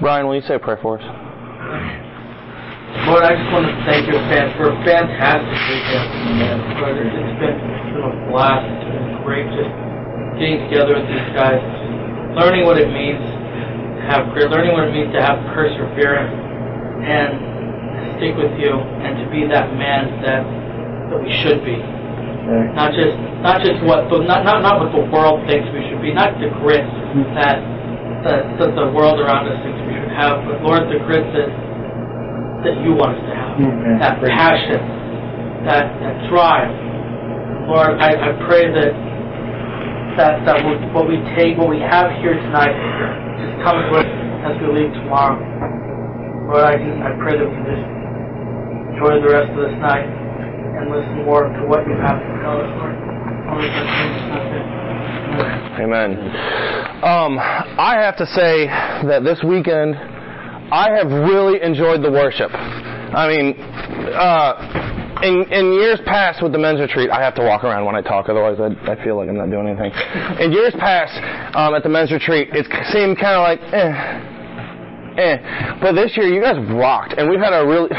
Brian, 0.00 0.26
will 0.26 0.34
you 0.34 0.42
say 0.42 0.56
a 0.56 0.58
prayer 0.58 0.80
for 0.82 0.98
us? 0.98 1.06
Lord, 3.06 3.22
I 3.22 3.38
just 3.38 3.54
want 3.54 3.70
to 3.70 3.74
thank 3.86 4.10
you 4.10 4.18
fans 4.26 4.50
for 4.58 4.74
a 4.74 4.76
fantastic 4.82 5.58
weekend. 5.70 6.10
And 6.42 6.58
Lord, 6.82 6.98
it's 7.06 7.38
been, 7.38 7.54
a 8.02 8.10
blast. 8.34 8.66
It's 8.66 8.82
been 8.82 9.22
great 9.22 9.46
just 9.54 9.70
getting 10.42 10.66
together 10.66 10.98
with 10.98 11.06
these 11.06 11.30
guys, 11.38 11.62
learning 12.34 12.66
what 12.66 12.82
it 12.82 12.90
means 12.90 13.22
to 13.22 14.02
have 14.10 14.34
grit, 14.34 14.50
learning 14.50 14.74
what 14.74 14.90
it 14.90 14.92
means 14.92 15.14
to 15.14 15.22
have 15.22 15.38
perseverance, 15.54 16.41
and 17.02 18.18
stick 18.18 18.34
with 18.38 18.54
you, 18.58 18.72
and 18.72 19.18
to 19.18 19.26
be 19.30 19.46
that 19.50 19.74
man 19.74 20.22
that 20.22 20.42
that 21.10 21.18
we 21.22 21.30
should 21.42 21.64
be. 21.64 21.76
Not 22.74 22.90
just 22.94 23.14
not 23.42 23.62
just 23.62 23.82
what 23.86 24.10
the, 24.10 24.18
not, 24.26 24.42
not 24.44 24.62
not 24.62 24.78
what 24.82 24.90
the 24.90 25.04
world 25.10 25.46
thinks 25.46 25.66
we 25.70 25.82
should 25.90 26.02
be, 26.02 26.10
not 26.14 26.38
the 26.42 26.50
grit 26.62 26.82
that 27.38 27.58
that, 28.26 28.40
that 28.58 28.70
the 28.78 28.86
world 28.94 29.18
around 29.18 29.46
us 29.50 29.58
thinks 29.62 29.78
we 29.86 29.94
should 29.98 30.14
have, 30.14 30.42
but 30.46 30.62
Lord, 30.62 30.86
the 30.90 30.98
grit 31.06 31.26
that 31.34 31.50
that 32.66 32.74
you 32.86 32.94
want 32.94 33.18
us 33.18 33.22
to 33.26 33.34
have, 33.34 33.58
that 33.98 34.14
passion, 34.22 34.80
that 35.66 35.86
that 36.02 36.16
drive. 36.30 36.70
Lord, 37.66 37.98
I, 38.02 38.14
I 38.14 38.30
pray 38.46 38.70
that 38.70 38.94
that 40.18 40.46
that 40.46 40.58
what 40.66 40.78
what 40.94 41.04
we 41.08 41.18
take, 41.38 41.58
what 41.58 41.70
we 41.70 41.78
have 41.78 42.10
here 42.22 42.34
tonight, 42.34 42.74
just 43.38 43.54
comes 43.62 43.86
with 43.90 44.06
as 44.46 44.54
we 44.62 44.66
leave 44.82 44.92
tomorrow. 44.98 45.38
Lord, 46.52 46.68
I 46.68 46.76
I 46.76 47.16
pray 47.16 47.32
that 47.40 47.48
we 47.48 47.56
just 47.64 47.80
enjoy 48.92 49.24
the 49.24 49.32
rest 49.32 49.48
of 49.56 49.64
this 49.64 49.72
night 49.80 50.04
and 50.04 50.92
listen 50.92 51.24
more 51.24 51.48
to 51.48 51.64
what 51.64 51.88
you 51.88 51.96
have 51.96 52.20
to 52.20 52.28
tell 52.44 52.60
us, 52.60 52.68
Lord. 52.76 52.92
Amen. 55.80 56.12
Um, 57.00 57.40
I 57.40 57.96
have 58.04 58.18
to 58.18 58.26
say 58.26 58.66
that 59.08 59.24
this 59.24 59.40
weekend, 59.42 59.96
I 59.96 60.92
have 60.92 61.08
really 61.08 61.62
enjoyed 61.62 62.04
the 62.04 62.12
worship. 62.12 62.52
I 62.52 63.28
mean, 63.32 63.56
uh, 64.12 65.22
in, 65.24 65.50
in 65.50 65.72
years 65.72 66.00
past 66.04 66.42
with 66.42 66.52
the 66.52 66.58
men's 66.58 66.80
retreat, 66.80 67.08
I 67.08 67.22
have 67.22 67.34
to 67.36 67.42
walk 67.42 67.64
around 67.64 67.86
when 67.86 67.96
I 67.96 68.02
talk, 68.02 68.28
otherwise 68.28 68.60
I, 68.60 68.76
I 68.92 69.02
feel 69.02 69.16
like 69.16 69.30
I'm 69.30 69.38
not 69.38 69.48
doing 69.48 69.68
anything. 69.68 69.92
In 70.38 70.52
years 70.52 70.74
past, 70.78 71.16
um, 71.56 71.74
at 71.74 71.82
the 71.82 71.88
men's 71.88 72.12
retreat, 72.12 72.50
it 72.52 72.66
seemed 72.92 73.16
kind 73.16 73.40
of 73.40 73.42
like, 73.42 73.60
eh, 73.72 74.31
eh. 75.18 75.78
But 75.80 75.92
this 75.92 76.16
year, 76.16 76.26
you 76.26 76.40
guys 76.40 76.56
rocked, 76.72 77.14
and 77.14 77.28
we've 77.28 77.40
had 77.40 77.52
a 77.52 77.66
really. 77.66 77.90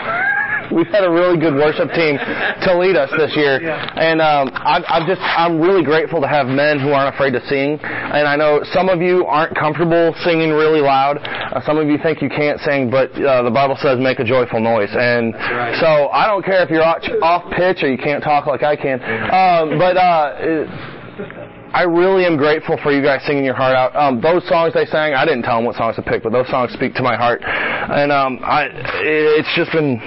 We've 0.71 0.87
had 0.87 1.03
a 1.03 1.11
really 1.11 1.37
good 1.37 1.53
worship 1.53 1.91
team 1.93 2.17
to 2.17 2.79
lead 2.79 2.95
us 2.95 3.11
this 3.17 3.35
year, 3.35 3.59
and 3.61 4.21
um, 4.21 4.49
I, 4.55 4.81
I'm 4.87 5.05
just 5.05 5.21
I'm 5.21 5.59
really 5.59 5.83
grateful 5.83 6.21
to 6.21 6.27
have 6.27 6.47
men 6.47 6.79
who 6.79 6.89
aren't 6.89 7.13
afraid 7.13 7.31
to 7.31 7.45
sing. 7.45 7.77
And 7.83 8.25
I 8.25 8.35
know 8.35 8.63
some 8.71 8.89
of 8.89 9.01
you 9.01 9.25
aren't 9.25 9.55
comfortable 9.55 10.15
singing 10.23 10.49
really 10.49 10.79
loud. 10.79 11.19
Uh, 11.19 11.61
some 11.65 11.77
of 11.77 11.87
you 11.89 11.99
think 12.01 12.21
you 12.23 12.29
can't 12.29 12.59
sing, 12.61 12.89
but 12.89 13.11
uh, 13.21 13.43
the 13.43 13.51
Bible 13.51 13.77
says 13.81 13.99
make 13.99 14.19
a 14.19 14.23
joyful 14.23 14.61
noise. 14.61 14.89
And 14.93 15.35
so 15.79 16.09
I 16.09 16.25
don't 16.25 16.43
care 16.43 16.63
if 16.63 16.71
you're 16.71 16.81
off 16.81 17.03
off 17.21 17.43
pitch 17.51 17.83
or 17.83 17.91
you 17.91 17.97
can't 17.97 18.23
talk 18.23 18.47
like 18.47 18.63
I 18.63 18.75
can. 18.75 19.03
Um, 19.03 19.77
but 19.77 19.97
uh, 19.97 21.52
I 21.73 21.83
really 21.83 22.25
am 22.25 22.37
grateful 22.37 22.77
for 22.83 22.91
you 22.91 23.01
guys 23.01 23.25
singing 23.25 23.43
your 23.43 23.55
heart 23.55 23.75
out. 23.75 23.95
Um, 23.95 24.21
those 24.21 24.47
songs 24.47 24.73
they 24.75 24.85
sang, 24.85 25.15
I 25.15 25.25
didn't 25.25 25.41
tell 25.41 25.57
them 25.57 25.65
what 25.65 25.75
songs 25.75 25.95
to 25.95 26.03
pick, 26.03 26.21
but 26.21 26.31
those 26.31 26.47
songs 26.49 26.71
speak 26.73 26.93
to 26.95 27.03
my 27.03 27.15
heart, 27.15 27.41
and 27.43 28.11
um, 28.11 28.39
I, 28.43 28.67
it's 29.01 29.49
just 29.55 29.71
been 29.71 29.97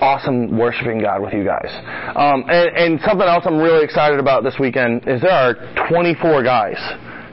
awesome 0.00 0.56
worshiping 0.58 1.00
God 1.00 1.22
with 1.22 1.32
you 1.32 1.44
guys. 1.44 1.72
Um, 2.14 2.44
and, 2.48 2.76
and 2.76 3.00
something 3.00 3.26
else 3.26 3.44
I'm 3.46 3.56
really 3.56 3.84
excited 3.84 4.20
about 4.20 4.44
this 4.44 4.56
weekend 4.60 5.08
is 5.08 5.22
there 5.22 5.32
are 5.32 5.54
24 5.88 6.42
guys 6.44 6.76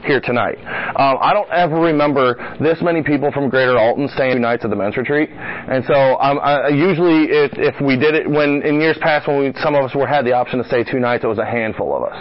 here 0.04 0.20
tonight. 0.20 0.58
Um, 0.96 1.18
I 1.20 1.32
don't 1.32 1.50
ever 1.50 1.80
remember 1.80 2.36
this 2.60 2.78
many 2.82 3.02
people 3.02 3.32
from 3.32 3.48
Greater 3.48 3.78
Alton 3.78 4.08
staying 4.14 4.34
two 4.34 4.38
nights 4.38 4.64
at 4.64 4.70
the 4.70 4.76
men's 4.76 4.96
retreat, 4.96 5.30
and 5.30 5.84
so 5.84 6.16
um, 6.20 6.38
I, 6.40 6.68
usually 6.68 7.30
if, 7.30 7.52
if 7.56 7.80
we 7.80 7.96
did 7.96 8.14
it 8.14 8.28
when 8.28 8.62
in 8.62 8.80
years 8.80 8.96
past 9.00 9.26
when 9.26 9.40
we, 9.40 9.52
some 9.60 9.74
of 9.74 9.84
us 9.84 9.94
were 9.94 10.06
had 10.06 10.24
the 10.24 10.32
option 10.32 10.58
to 10.58 10.64
stay 10.64 10.84
two 10.84 11.00
nights, 11.00 11.24
it 11.24 11.28
was 11.28 11.38
a 11.38 11.44
handful 11.44 11.96
of 11.96 12.04
us. 12.04 12.16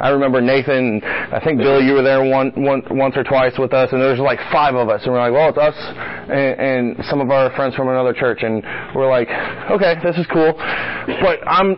I 0.00 0.10
remember 0.10 0.40
Nathan, 0.40 1.00
I 1.04 1.40
think 1.42 1.58
Billy, 1.58 1.86
you 1.86 1.94
were 1.94 2.02
there 2.02 2.24
one, 2.24 2.52
one 2.56 2.82
once 2.90 3.16
or 3.16 3.24
twice 3.24 3.54
with 3.58 3.72
us, 3.72 3.92
and 3.92 4.00
there 4.00 4.10
was 4.10 4.20
like 4.20 4.40
five 4.52 4.74
of 4.74 4.88
us, 4.88 5.02
and 5.04 5.12
we're 5.12 5.20
like, 5.20 5.32
well, 5.32 5.48
it's 5.50 5.58
us 5.58 5.76
and, 6.28 6.96
and 6.96 7.04
some 7.06 7.20
of 7.20 7.30
our 7.30 7.54
friends 7.54 7.74
from 7.74 7.88
another 7.88 8.12
church, 8.12 8.42
and 8.42 8.62
we're 8.94 9.10
like, 9.10 9.28
okay, 9.70 9.94
this 10.02 10.16
is 10.16 10.26
cool, 10.32 10.52
but 11.20 11.40
I'm 11.46 11.76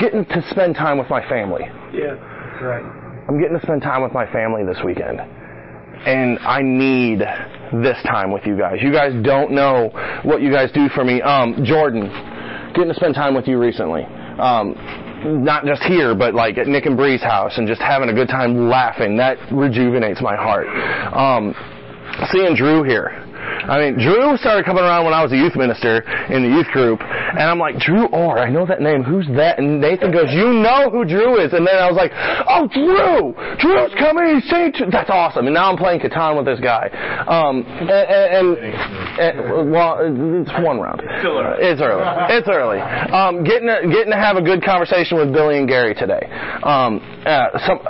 getting 0.00 0.24
to 0.24 0.42
spend 0.50 0.74
time 0.74 0.98
with 0.98 1.10
my 1.10 1.26
family. 1.28 1.64
Yeah, 1.92 2.16
that's 2.16 2.62
right. 2.62 3.03
I'm 3.28 3.40
getting 3.40 3.58
to 3.58 3.62
spend 3.62 3.82
time 3.82 4.02
with 4.02 4.12
my 4.12 4.30
family 4.30 4.64
this 4.64 4.78
weekend. 4.84 5.20
And 5.20 6.38
I 6.40 6.60
need 6.60 7.20
this 7.82 7.96
time 8.04 8.30
with 8.30 8.44
you 8.44 8.58
guys. 8.58 8.76
You 8.82 8.92
guys 8.92 9.12
don't 9.24 9.52
know 9.52 9.90
what 10.22 10.42
you 10.42 10.52
guys 10.52 10.70
do 10.72 10.88
for 10.90 11.04
me. 11.04 11.22
Um, 11.22 11.64
Jordan, 11.64 12.08
getting 12.74 12.88
to 12.88 12.94
spend 12.94 13.14
time 13.14 13.34
with 13.34 13.48
you 13.48 13.58
recently. 13.58 14.04
Um, 14.04 14.74
not 15.42 15.64
just 15.64 15.82
here, 15.84 16.14
but 16.14 16.34
like 16.34 16.58
at 16.58 16.66
Nick 16.66 16.84
and 16.84 16.96
Bree's 16.96 17.22
house 17.22 17.56
and 17.56 17.66
just 17.66 17.80
having 17.80 18.10
a 18.10 18.12
good 18.12 18.28
time 18.28 18.68
laughing. 18.68 19.16
That 19.16 19.38
rejuvenates 19.50 20.20
my 20.20 20.36
heart. 20.36 20.66
Um, 21.16 21.54
seeing 22.30 22.54
Drew 22.54 22.82
here. 22.82 23.23
I 23.64 23.78
mean, 23.80 23.94
Drew 23.98 24.36
started 24.36 24.64
coming 24.64 24.84
around 24.84 25.04
when 25.04 25.14
I 25.14 25.22
was 25.22 25.32
a 25.32 25.36
youth 25.36 25.56
minister 25.56 26.04
in 26.28 26.42
the 26.42 26.48
youth 26.48 26.68
group, 26.68 27.00
and 27.00 27.42
I'm 27.42 27.58
like, 27.58 27.78
Drew 27.78 28.06
Orr, 28.08 28.38
I 28.38 28.50
know 28.50 28.66
that 28.66 28.80
name. 28.80 29.02
Who's 29.02 29.26
that? 29.36 29.58
And 29.58 29.80
Nathan 29.80 30.12
goes, 30.12 30.28
You 30.30 30.52
know 30.52 30.90
who 30.90 31.04
Drew 31.04 31.40
is? 31.40 31.52
And 31.52 31.66
then 31.66 31.76
I 31.76 31.88
was 31.88 31.96
like, 31.96 32.12
Oh, 32.14 32.68
Drew! 32.68 33.32
Drew's 33.58 33.94
coming. 33.98 34.36
He's 34.36 34.48
saying, 34.50 34.74
that's 34.90 35.10
awesome. 35.10 35.46
And 35.46 35.54
now 35.54 35.70
I'm 35.70 35.76
playing 35.76 36.00
Catan 36.00 36.36
with 36.36 36.46
this 36.46 36.60
guy. 36.60 36.88
Um, 37.26 37.64
and, 37.66 37.90
and, 37.90 38.46
and 39.18 39.72
well, 39.72 39.98
it's 40.00 40.52
one 40.64 40.80
round. 40.80 41.00
It's 41.02 41.24
early. 41.24 41.56
It's 41.60 41.80
early. 41.80 42.04
It's 42.30 42.48
early. 42.48 42.80
Um, 42.80 43.44
getting 43.44 43.68
to, 43.68 43.80
getting 43.88 44.12
to 44.12 44.18
have 44.18 44.36
a 44.36 44.42
good 44.42 44.62
conversation 44.62 45.18
with 45.18 45.32
Billy 45.32 45.58
and 45.58 45.68
Gary 45.68 45.94
today. 45.94 46.28
Um, 46.62 47.00
uh, 47.24 47.58
some. 47.66 47.80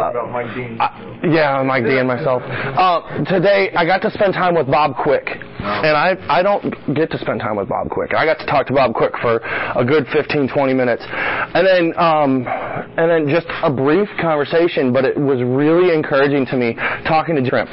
About 0.00 0.30
Mike 0.30 0.54
Dean. 0.54 0.78
Uh, 0.80 0.88
yeah, 1.28 1.62
Mike 1.62 1.84
D 1.84 1.98
and 1.98 2.08
myself. 2.08 2.42
Uh, 2.42 3.24
today, 3.24 3.70
I 3.76 3.84
got 3.84 4.00
to 4.02 4.10
spend 4.10 4.34
time 4.34 4.54
with 4.54 4.66
Bob 4.66 4.96
Quick, 4.96 5.26
and 5.26 5.96
I 5.96 6.16
I 6.28 6.42
don't 6.42 6.72
get 6.94 7.10
to 7.10 7.18
spend 7.18 7.40
time 7.40 7.56
with 7.56 7.68
Bob 7.68 7.90
Quick. 7.90 8.14
I 8.14 8.24
got 8.24 8.38
to 8.38 8.46
talk 8.46 8.66
to 8.68 8.72
Bob 8.72 8.94
Quick 8.94 9.12
for 9.20 9.36
a 9.38 9.84
good 9.84 10.06
15, 10.12 10.48
20 10.48 10.74
minutes, 10.74 11.04
and 11.06 11.66
then 11.66 11.92
um, 11.98 12.46
and 12.46 13.10
then 13.10 13.28
just 13.28 13.46
a 13.62 13.70
brief 13.70 14.08
conversation, 14.20 14.92
but 14.92 15.04
it 15.04 15.16
was 15.16 15.42
really 15.42 15.94
encouraging 15.94 16.46
to 16.46 16.56
me 16.56 16.74
talking 17.06 17.36
to 17.36 17.44
Shrimp. 17.48 17.70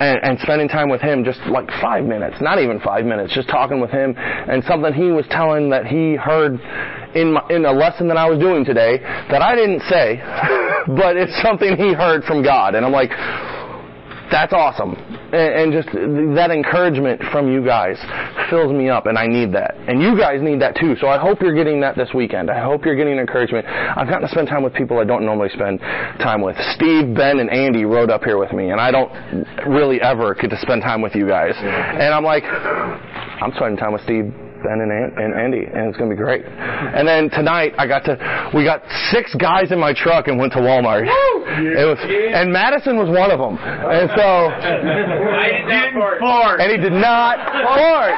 And, 0.00 0.18
and 0.22 0.38
spending 0.40 0.66
time 0.66 0.88
with 0.88 1.02
him 1.02 1.24
just 1.24 1.40
like 1.52 1.68
five 1.78 2.04
minutes, 2.06 2.36
not 2.40 2.58
even 2.58 2.80
five 2.80 3.04
minutes, 3.04 3.34
just 3.34 3.50
talking 3.50 3.82
with 3.82 3.90
him, 3.90 4.14
and 4.16 4.64
something 4.64 4.94
he 4.94 5.10
was 5.10 5.26
telling 5.28 5.68
that 5.68 5.84
he 5.84 6.16
heard 6.16 6.58
in 7.14 7.34
my, 7.34 7.42
in 7.50 7.66
a 7.66 7.72
lesson 7.72 8.08
that 8.08 8.16
I 8.16 8.28
was 8.28 8.38
doing 8.38 8.64
today 8.64 8.98
that 8.98 9.42
I 9.42 9.54
didn't 9.54 9.82
say, 9.90 10.16
but 10.86 11.16
it's 11.16 11.40
something 11.42 11.76
he 11.76 11.92
heard 11.92 12.24
from 12.24 12.42
God, 12.42 12.74
and 12.74 12.84
I'm 12.84 12.92
like, 12.92 13.10
that's 14.30 14.52
awesome, 14.52 14.94
and, 15.34 15.34
and 15.34 15.72
just 15.72 15.88
that 16.36 16.50
encouragement 16.52 17.20
from 17.32 17.50
you 17.50 17.64
guys 17.64 17.98
fills 18.48 18.72
me 18.72 18.88
up, 18.88 19.06
and 19.06 19.18
I 19.18 19.26
need 19.26 19.52
that, 19.54 19.74
and 19.74 20.00
you 20.00 20.16
guys 20.16 20.40
need 20.40 20.60
that 20.60 20.76
too. 20.76 20.94
So 21.00 21.08
I 21.08 21.18
hope 21.18 21.40
you're 21.40 21.54
getting 21.54 21.80
that 21.80 21.96
this 21.96 22.10
weekend. 22.14 22.48
I 22.48 22.62
hope 22.62 22.84
you're 22.84 22.94
getting 22.94 23.18
encouragement. 23.18 23.66
I've 23.66 24.08
gotten 24.08 24.22
to 24.22 24.28
spend 24.28 24.46
time 24.46 24.62
with 24.62 24.72
people 24.72 24.98
I 24.98 25.04
don't 25.04 25.24
normally 25.26 25.48
spend 25.52 25.80
time 26.22 26.42
with. 26.42 26.56
Steve, 26.76 27.14
Ben, 27.14 27.40
and 27.40 27.50
Andy 27.50 27.84
rode 27.84 28.10
up 28.10 28.22
here 28.22 28.38
with 28.38 28.52
me, 28.52 28.70
and 28.70 28.80
I 28.80 28.92
don't 28.92 29.10
really 29.66 30.00
ever 30.00 30.34
get 30.34 30.50
to 30.50 30.58
spend 30.60 30.82
time 30.82 31.02
with 31.02 31.16
you 31.16 31.26
guys, 31.26 31.54
and 31.56 32.14
I'm 32.14 32.24
like, 32.24 32.44
I'm 32.44 33.52
spending 33.56 33.78
time 33.78 33.92
with 33.92 34.02
Steve. 34.02 34.32
Ben 34.62 34.80
and, 34.80 34.92
An- 34.92 35.14
and 35.16 35.34
Andy, 35.34 35.64
and 35.64 35.88
it's 35.88 35.96
going 35.96 36.10
to 36.10 36.16
be 36.16 36.20
great. 36.20 36.44
And 36.44 37.06
then 37.06 37.30
tonight, 37.30 37.72
I 37.78 37.86
got 37.86 38.04
to, 38.04 38.16
we 38.54 38.64
got 38.64 38.82
six 39.10 39.34
guys 39.34 39.72
in 39.72 39.78
my 39.78 39.92
truck 39.94 40.28
and 40.28 40.38
went 40.38 40.52
to 40.54 40.60
Walmart. 40.60 41.04
It 41.06 41.86
was, 41.86 41.98
and 42.00 42.52
Madison 42.52 42.96
was 42.96 43.08
one 43.08 43.30
of 43.30 43.38
them. 43.40 43.58
And 43.60 44.08
so, 44.16 44.28
I 44.52 45.64
did 45.68 45.94
not 45.94 46.18
fart. 46.20 46.60
and 46.60 46.70
he 46.70 46.78
did 46.78 46.92
not 46.92 47.38
fart. 47.74 48.14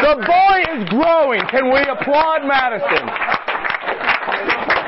The 0.00 0.14
boy 0.26 0.58
is 0.78 0.88
growing. 0.90 1.42
Can 1.50 1.72
we 1.72 1.80
applaud 1.82 2.46
Madison? 2.46 3.04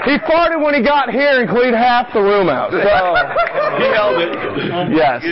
He 0.05 0.19
farted 0.27 0.63
when 0.63 0.75
he 0.75 0.83
got 0.83 1.11
here 1.11 1.41
and 1.41 1.49
cleaned 1.49 1.77
half 1.77 2.13
the 2.13 2.21
room 2.21 2.49
out. 2.49 2.71
So, 2.73 2.79
He 2.83 3.87
held 3.95 4.19
it. 4.21 4.33
yes. 4.93 5.23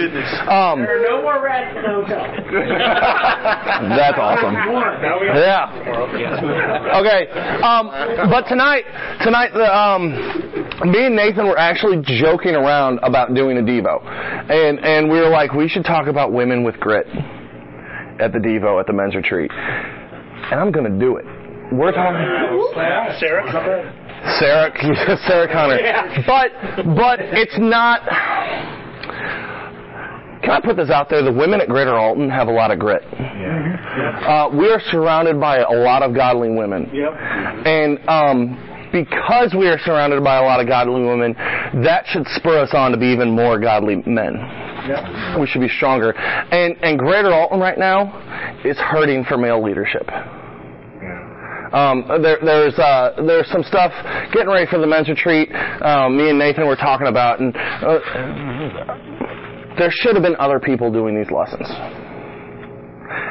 Um, 0.48 0.80
There 0.80 0.98
are 0.98 1.08
no 1.08 1.22
more 1.22 1.42
rats 1.42 1.76
in 1.76 1.82
the 1.82 1.88
hotel. 1.90 2.22
That's 3.96 4.18
awesome. 4.18 4.54
Yeah. 5.34 5.68
Okay. 7.00 7.28
Um, 7.62 7.90
but 8.30 8.46
tonight, 8.48 8.84
tonight, 9.22 9.52
the, 9.52 9.66
um, 9.76 10.12
me 10.90 11.06
and 11.06 11.16
Nathan 11.16 11.46
were 11.46 11.58
actually 11.58 12.00
joking 12.02 12.54
around 12.54 12.98
about 13.02 13.34
doing 13.34 13.58
a 13.58 13.62
Devo, 13.62 14.02
and 14.50 14.78
and 14.80 15.10
we 15.10 15.18
were 15.20 15.28
like, 15.28 15.52
we 15.52 15.68
should 15.68 15.84
talk 15.84 16.06
about 16.06 16.32
women 16.32 16.62
with 16.64 16.76
grit. 16.80 17.06
at 18.20 18.32
the 18.32 18.38
Devo 18.38 18.78
at 18.80 18.86
the 18.86 18.92
men's 18.92 19.14
retreat, 19.14 19.50
and 19.52 20.58
I'm 20.60 20.70
going 20.72 20.90
to 20.90 20.98
do 20.98 21.16
it. 21.16 21.24
We're 21.72 21.92
talking. 21.92 23.18
Sarah? 23.20 23.92
Sarah, 24.38 24.70
Sarah 25.26 25.48
Connor. 25.52 25.78
But 26.26 26.94
but 26.96 27.18
it's 27.20 27.56
not. 27.58 28.00
Can 30.42 30.50
I 30.50 30.60
put 30.64 30.76
this 30.76 30.90
out 30.90 31.08
there? 31.10 31.22
The 31.22 31.32
women 31.32 31.60
at 31.60 31.68
Greater 31.68 31.94
Alton 31.94 32.30
have 32.30 32.48
a 32.48 32.52
lot 32.52 32.70
of 32.70 32.78
grit. 32.78 33.02
Uh, 33.04 34.48
we 34.52 34.70
are 34.70 34.80
surrounded 34.90 35.38
by 35.38 35.58
a 35.58 35.70
lot 35.70 36.02
of 36.02 36.14
godly 36.14 36.48
women, 36.50 36.88
Yep. 36.92 37.12
and 37.66 37.98
um, 38.08 38.88
because 38.92 39.54
we 39.56 39.66
are 39.68 39.78
surrounded 39.84 40.24
by 40.24 40.38
a 40.38 40.42
lot 40.42 40.60
of 40.60 40.66
godly 40.66 41.02
women, 41.04 41.34
that 41.84 42.04
should 42.06 42.26
spur 42.28 42.58
us 42.62 42.70
on 42.72 42.90
to 42.92 42.96
be 42.96 43.06
even 43.06 43.30
more 43.30 43.58
godly 43.60 43.96
men. 44.06 44.34
Yep. 44.88 45.40
We 45.40 45.46
should 45.46 45.60
be 45.60 45.68
stronger. 45.68 46.12
And 46.16 46.74
and 46.82 46.98
Greater 46.98 47.32
Alton 47.32 47.60
right 47.60 47.78
now 47.78 48.58
is 48.64 48.78
hurting 48.78 49.24
for 49.24 49.36
male 49.36 49.62
leadership. 49.62 50.08
Um, 51.72 52.04
there, 52.22 52.38
there's 52.42 52.78
uh, 52.78 53.12
there's 53.26 53.48
some 53.50 53.62
stuff 53.62 53.92
getting 54.32 54.48
ready 54.48 54.66
for 54.68 54.78
the 54.78 54.86
men's 54.86 55.08
retreat. 55.08 55.50
Um, 55.82 56.16
me 56.16 56.30
and 56.30 56.38
Nathan 56.38 56.66
were 56.66 56.76
talking 56.76 57.06
about, 57.06 57.40
and 57.40 57.54
uh, 57.56 57.98
there 59.78 59.90
should 59.90 60.14
have 60.14 60.22
been 60.22 60.36
other 60.38 60.58
people 60.58 60.90
doing 60.90 61.16
these 61.16 61.30
lessons. 61.30 61.66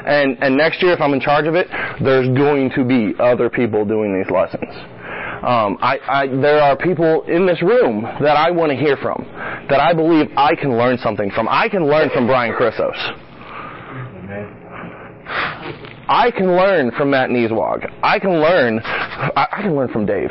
And 0.08 0.38
and 0.42 0.56
next 0.56 0.82
year, 0.82 0.94
if 0.94 1.02
I'm 1.02 1.14
in 1.14 1.20
charge 1.20 1.48
of 1.48 1.56
it, 1.56 1.68
there's 2.02 2.28
going 2.38 2.72
to 2.76 2.86
be 2.86 3.14
other 3.20 3.50
people 3.50 3.84
doing 3.86 4.18
these 4.18 4.32
lessons. 4.32 4.72
Um, 5.40 5.78
I, 5.82 6.00
I, 6.06 6.28
there 6.28 6.60
are 6.60 6.76
people 6.76 7.24
in 7.24 7.46
this 7.46 7.62
room 7.62 8.04
that 8.04 8.36
I 8.36 8.52
want 8.52 8.72
to 8.72 8.78
hear 8.78 8.98
from, 8.98 9.24
that 9.70 9.80
I 9.80 9.94
believe 9.94 10.28
I 10.36 10.54
can 10.54 10.78
learn 10.78 10.98
something 10.98 11.32
from. 11.32 11.48
I 11.48 11.70
can 11.70 11.88
learn 11.88 12.10
from 12.10 12.28
Brian 12.28 12.54
Chrysos. 12.54 13.19
I 16.10 16.32
can 16.32 16.48
learn 16.48 16.90
from 16.98 17.12
Matt 17.12 17.30
Nieswag. 17.30 17.88
I 18.02 18.18
can 18.18 18.42
learn. 18.42 18.80
I, 18.84 19.48
I 19.52 19.62
can 19.62 19.76
learn 19.76 19.90
from 19.90 20.08
Dave. 20.08 20.30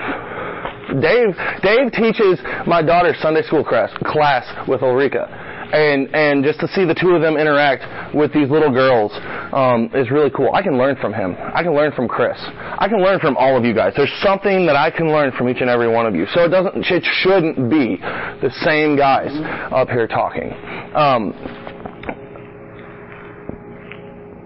Dave. 1.01 1.37
Dave 1.63 1.93
teaches 1.93 2.41
my 2.67 2.83
daughter's 2.83 3.17
Sunday 3.23 3.43
school 3.43 3.63
class, 3.63 3.89
class 4.03 4.45
with 4.67 4.83
Ulrika, 4.83 5.29
and 5.73 6.13
and 6.13 6.43
just 6.43 6.59
to 6.61 6.69
see 6.69 6.85
the 6.85 6.95
two 6.99 7.11
of 7.11 7.23
them 7.23 7.37
interact 7.37 8.13
with 8.13 8.33
these 8.33 8.51
little 8.51 8.73
girls 8.73 9.13
um, 9.55 9.89
is 9.95 10.11
really 10.11 10.31
cool. 10.35 10.51
I 10.53 10.63
can 10.63 10.77
learn 10.79 10.97
from 10.97 11.15
him. 11.15 11.37
I 11.55 11.63
can 11.63 11.77
learn 11.77 11.93
from 11.93 12.09
Chris. 12.09 12.39
I 12.43 12.89
can 12.89 13.01
learn 13.01 13.21
from 13.21 13.37
all 13.37 13.57
of 13.57 13.65
you 13.65 13.73
guys. 13.73 13.93
There's 13.97 14.13
something 14.21 14.67
that 14.67 14.75
I 14.75 14.91
can 14.91 15.13
learn 15.13 15.31
from 15.39 15.49
each 15.49 15.61
and 15.61 15.71
every 15.71 15.89
one 15.89 16.07
of 16.07 16.15
you. 16.17 16.27
So 16.35 16.43
it 16.43 16.49
doesn't. 16.49 16.91
It 16.91 17.05
shouldn't 17.23 17.71
be 17.71 17.99
the 18.43 18.51
same 18.65 18.97
guys 18.97 19.31
up 19.71 19.91
here 19.91 20.09
talking. 20.09 20.51
Um, 20.97 21.68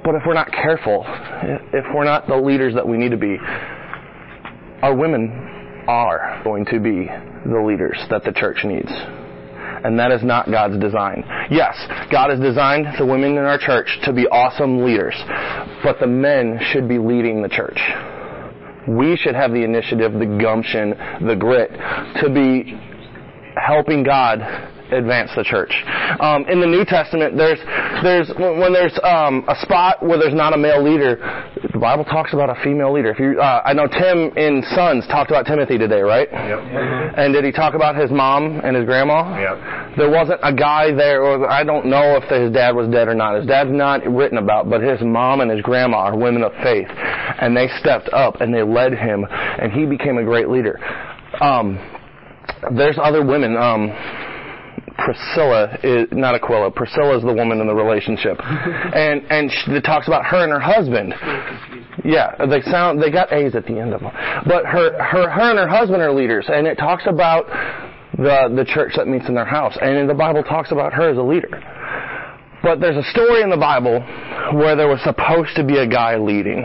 but 0.05 0.15
if 0.15 0.23
we're 0.27 0.35
not 0.35 0.51
careful, 0.51 1.05
if 1.73 1.85
we're 1.95 2.05
not 2.05 2.27
the 2.27 2.37
leaders 2.37 2.75
that 2.75 2.87
we 2.87 2.97
need 2.97 3.11
to 3.11 3.17
be, 3.17 3.39
our 4.83 4.95
women 4.95 5.85
are 5.89 6.41
going 6.45 6.65
to 6.67 6.81
be 6.81 7.07
the 7.47 7.61
leaders 7.61 7.99
that 8.11 8.25
the 8.25 8.33
church 8.33 8.65
needs. 8.65 8.91
And 9.85 9.99
that 9.99 10.13
is 10.13 10.23
not 10.23 10.51
God's 10.51 10.79
design. 10.79 11.25
Yes, 11.51 11.77
God 12.11 12.31
has 12.31 12.39
designed 12.39 12.87
the 12.99 13.07
women 13.07 13.33
in 13.33 13.45
our 13.45 13.59
church 13.59 13.99
to 14.05 14.13
be 14.13 14.29
awesome 14.29 14.85
leaders, 14.85 15.15
but 15.83 15.99
the 15.99 16.07
men 16.07 16.61
should 16.73 16.89
be 16.89 16.99
leading 16.99 17.43
the 17.43 17.49
church. 17.49 17.81
We 18.87 19.17
should 19.17 19.35
have 19.35 19.53
the 19.53 19.63
initiative, 19.63 20.13
the 20.13 20.39
gumption, 20.41 20.91
the 21.27 21.37
grit 21.37 21.71
to 22.23 22.31
be 22.33 22.79
helping 23.57 24.03
God 24.03 24.41
advance 24.93 25.31
the 25.37 25.45
church. 25.45 25.73
Um, 26.21 26.45
in 26.49 26.61
the 26.61 26.67
New 26.67 26.85
Testament, 26.85 27.37
there's 27.37 27.59
there's 28.03 28.29
when 28.39 28.73
there's 28.73 28.99
um, 29.03 29.45
a 29.49 29.57
spot 29.63 30.03
where 30.03 30.19
there's 30.19 30.35
not 30.35 30.55
a 30.55 30.59
male 30.59 30.83
leader, 30.83 31.17
the 31.73 31.79
Bible 31.79 32.05
talks 32.05 32.33
about 32.33 32.51
a 32.51 32.57
female 32.63 32.93
leader. 32.93 33.11
If 33.11 33.19
you, 33.19 33.41
uh, 33.41 33.63
I 33.65 33.73
know 33.73 33.87
Tim 33.87 34.37
in 34.37 34.63
Sons 34.75 35.07
talked 35.07 35.31
about 35.31 35.47
Timothy 35.47 35.79
today, 35.79 36.01
right? 36.01 36.29
Yep. 36.31 36.59
And 37.17 37.33
did 37.33 37.45
he 37.45 37.53
talk 37.53 37.75
about 37.75 37.97
his 37.97 38.11
mom 38.11 38.61
and 38.65 38.77
his 38.77 38.85
grandma? 38.85 39.39
Yep. 39.39 39.97
There 39.97 40.11
wasn't 40.11 40.41
a 40.43 40.53
guy 40.53 40.93
there, 40.93 41.23
or 41.23 41.49
I 41.49 41.65
don't 41.65 41.87
know 41.87 42.19
if 42.21 42.25
his 42.25 42.53
dad 42.53 42.75
was 42.75 42.89
dead 42.89 43.09
or 43.09 43.15
not. 43.15 43.37
His 43.37 43.47
dad's 43.47 43.71
not 43.71 44.05
written 44.07 44.39
about, 44.39 44.69
but 44.69 44.83
his 44.83 45.01
mom 45.01 45.41
and 45.41 45.51
his 45.51 45.63
grandma 45.63 45.99
are 45.99 46.17
women 46.17 46.43
of 46.43 46.53
faith, 46.63 46.89
and 46.89 47.57
they 47.57 47.69
stepped 47.81 48.09
up 48.13 48.41
and 48.41 48.53
they 48.53 48.63
led 48.63 48.93
him, 48.93 49.27
and 49.31 49.73
he 49.73 49.87
became 49.87 50.19
a 50.19 50.25
great 50.25 50.49
leader. 50.49 50.79
Um, 51.41 51.79
there's 52.77 52.99
other 53.03 53.25
women. 53.25 53.57
Um, 53.57 53.91
Priscilla 54.99 55.79
is 55.83 56.09
not 56.13 56.35
Aquila. 56.35 56.71
Priscilla 56.71 57.17
is 57.17 57.23
the 57.23 57.33
woman 57.33 57.61
in 57.61 57.67
the 57.67 57.75
relationship, 57.75 58.39
and 58.41 59.23
and 59.31 59.51
she, 59.51 59.73
it 59.73 59.83
talks 59.83 60.07
about 60.07 60.25
her 60.25 60.43
and 60.43 60.53
her 60.53 60.61
husband. 60.61 61.15
Yeah, 62.05 62.35
they 62.47 62.63
sound 62.63 63.03
they 63.03 63.11
got 63.11 63.33
A's 63.33 63.55
at 63.55 63.67
the 63.67 63.79
end 63.79 63.95
of 63.95 64.01
them, 64.01 64.13
but 64.47 64.65
her 64.67 65.03
her 65.03 65.31
her 65.31 65.51
and 65.51 65.59
her 65.59 65.69
husband 65.69 66.03
are 66.03 66.13
leaders, 66.13 66.47
and 66.49 66.67
it 66.67 66.77
talks 66.77 67.05
about 67.07 67.47
the 68.17 68.53
the 68.55 68.65
church 68.65 68.93
that 68.97 69.09
meets 69.09 69.29
in 69.29 69.35
their 69.35 69.47
house, 69.47 69.77
and 69.81 70.09
the 70.09 70.15
Bible 70.15 70.43
talks 70.43 70.73
about 70.73 70.93
her 70.93 71.11
as 71.11 71.19
a 71.19 71.23
leader. 71.23 71.63
But 72.63 72.79
there's 72.79 72.97
a 72.97 73.11
story 73.11 73.43
in 73.43 73.51
the 73.51 73.57
Bible 73.57 74.01
where 74.55 74.77
there 74.77 74.87
was 74.87 75.03
supposed 75.03 75.57
to 75.57 75.65
be 75.65 75.79
a 75.79 75.87
guy 75.87 76.17
leading, 76.17 76.65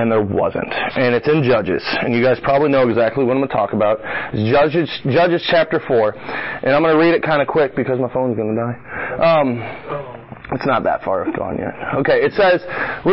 and 0.00 0.10
there 0.10 0.24
wasn't. 0.24 0.72
And 0.72 1.14
it's 1.14 1.28
in 1.28 1.44
Judges, 1.44 1.84
and 2.00 2.14
you 2.14 2.24
guys 2.24 2.40
probably 2.42 2.70
know 2.70 2.88
exactly 2.88 3.24
what 3.24 3.32
I'm 3.32 3.44
going 3.44 3.48
to 3.48 3.54
talk 3.54 3.72
about. 3.74 4.00
It's 4.32 4.48
Judges, 4.48 4.88
Judges 5.04 5.44
chapter 5.50 5.80
4, 5.80 6.16
and 6.64 6.72
I'm 6.72 6.82
going 6.82 6.96
to 6.96 7.00
read 7.00 7.12
it 7.12 7.22
kind 7.22 7.42
of 7.42 7.48
quick 7.48 7.76
because 7.76 8.00
my 8.00 8.10
phone's 8.12 8.36
going 8.36 8.56
to 8.56 8.58
die. 8.58 8.76
Um, 9.20 9.60
it's 10.52 10.66
not 10.66 10.82
that 10.84 11.04
far 11.04 11.28
gone 11.36 11.58
yet. 11.60 11.76
Okay, 12.00 12.24
it 12.24 12.32
says, 12.32 12.64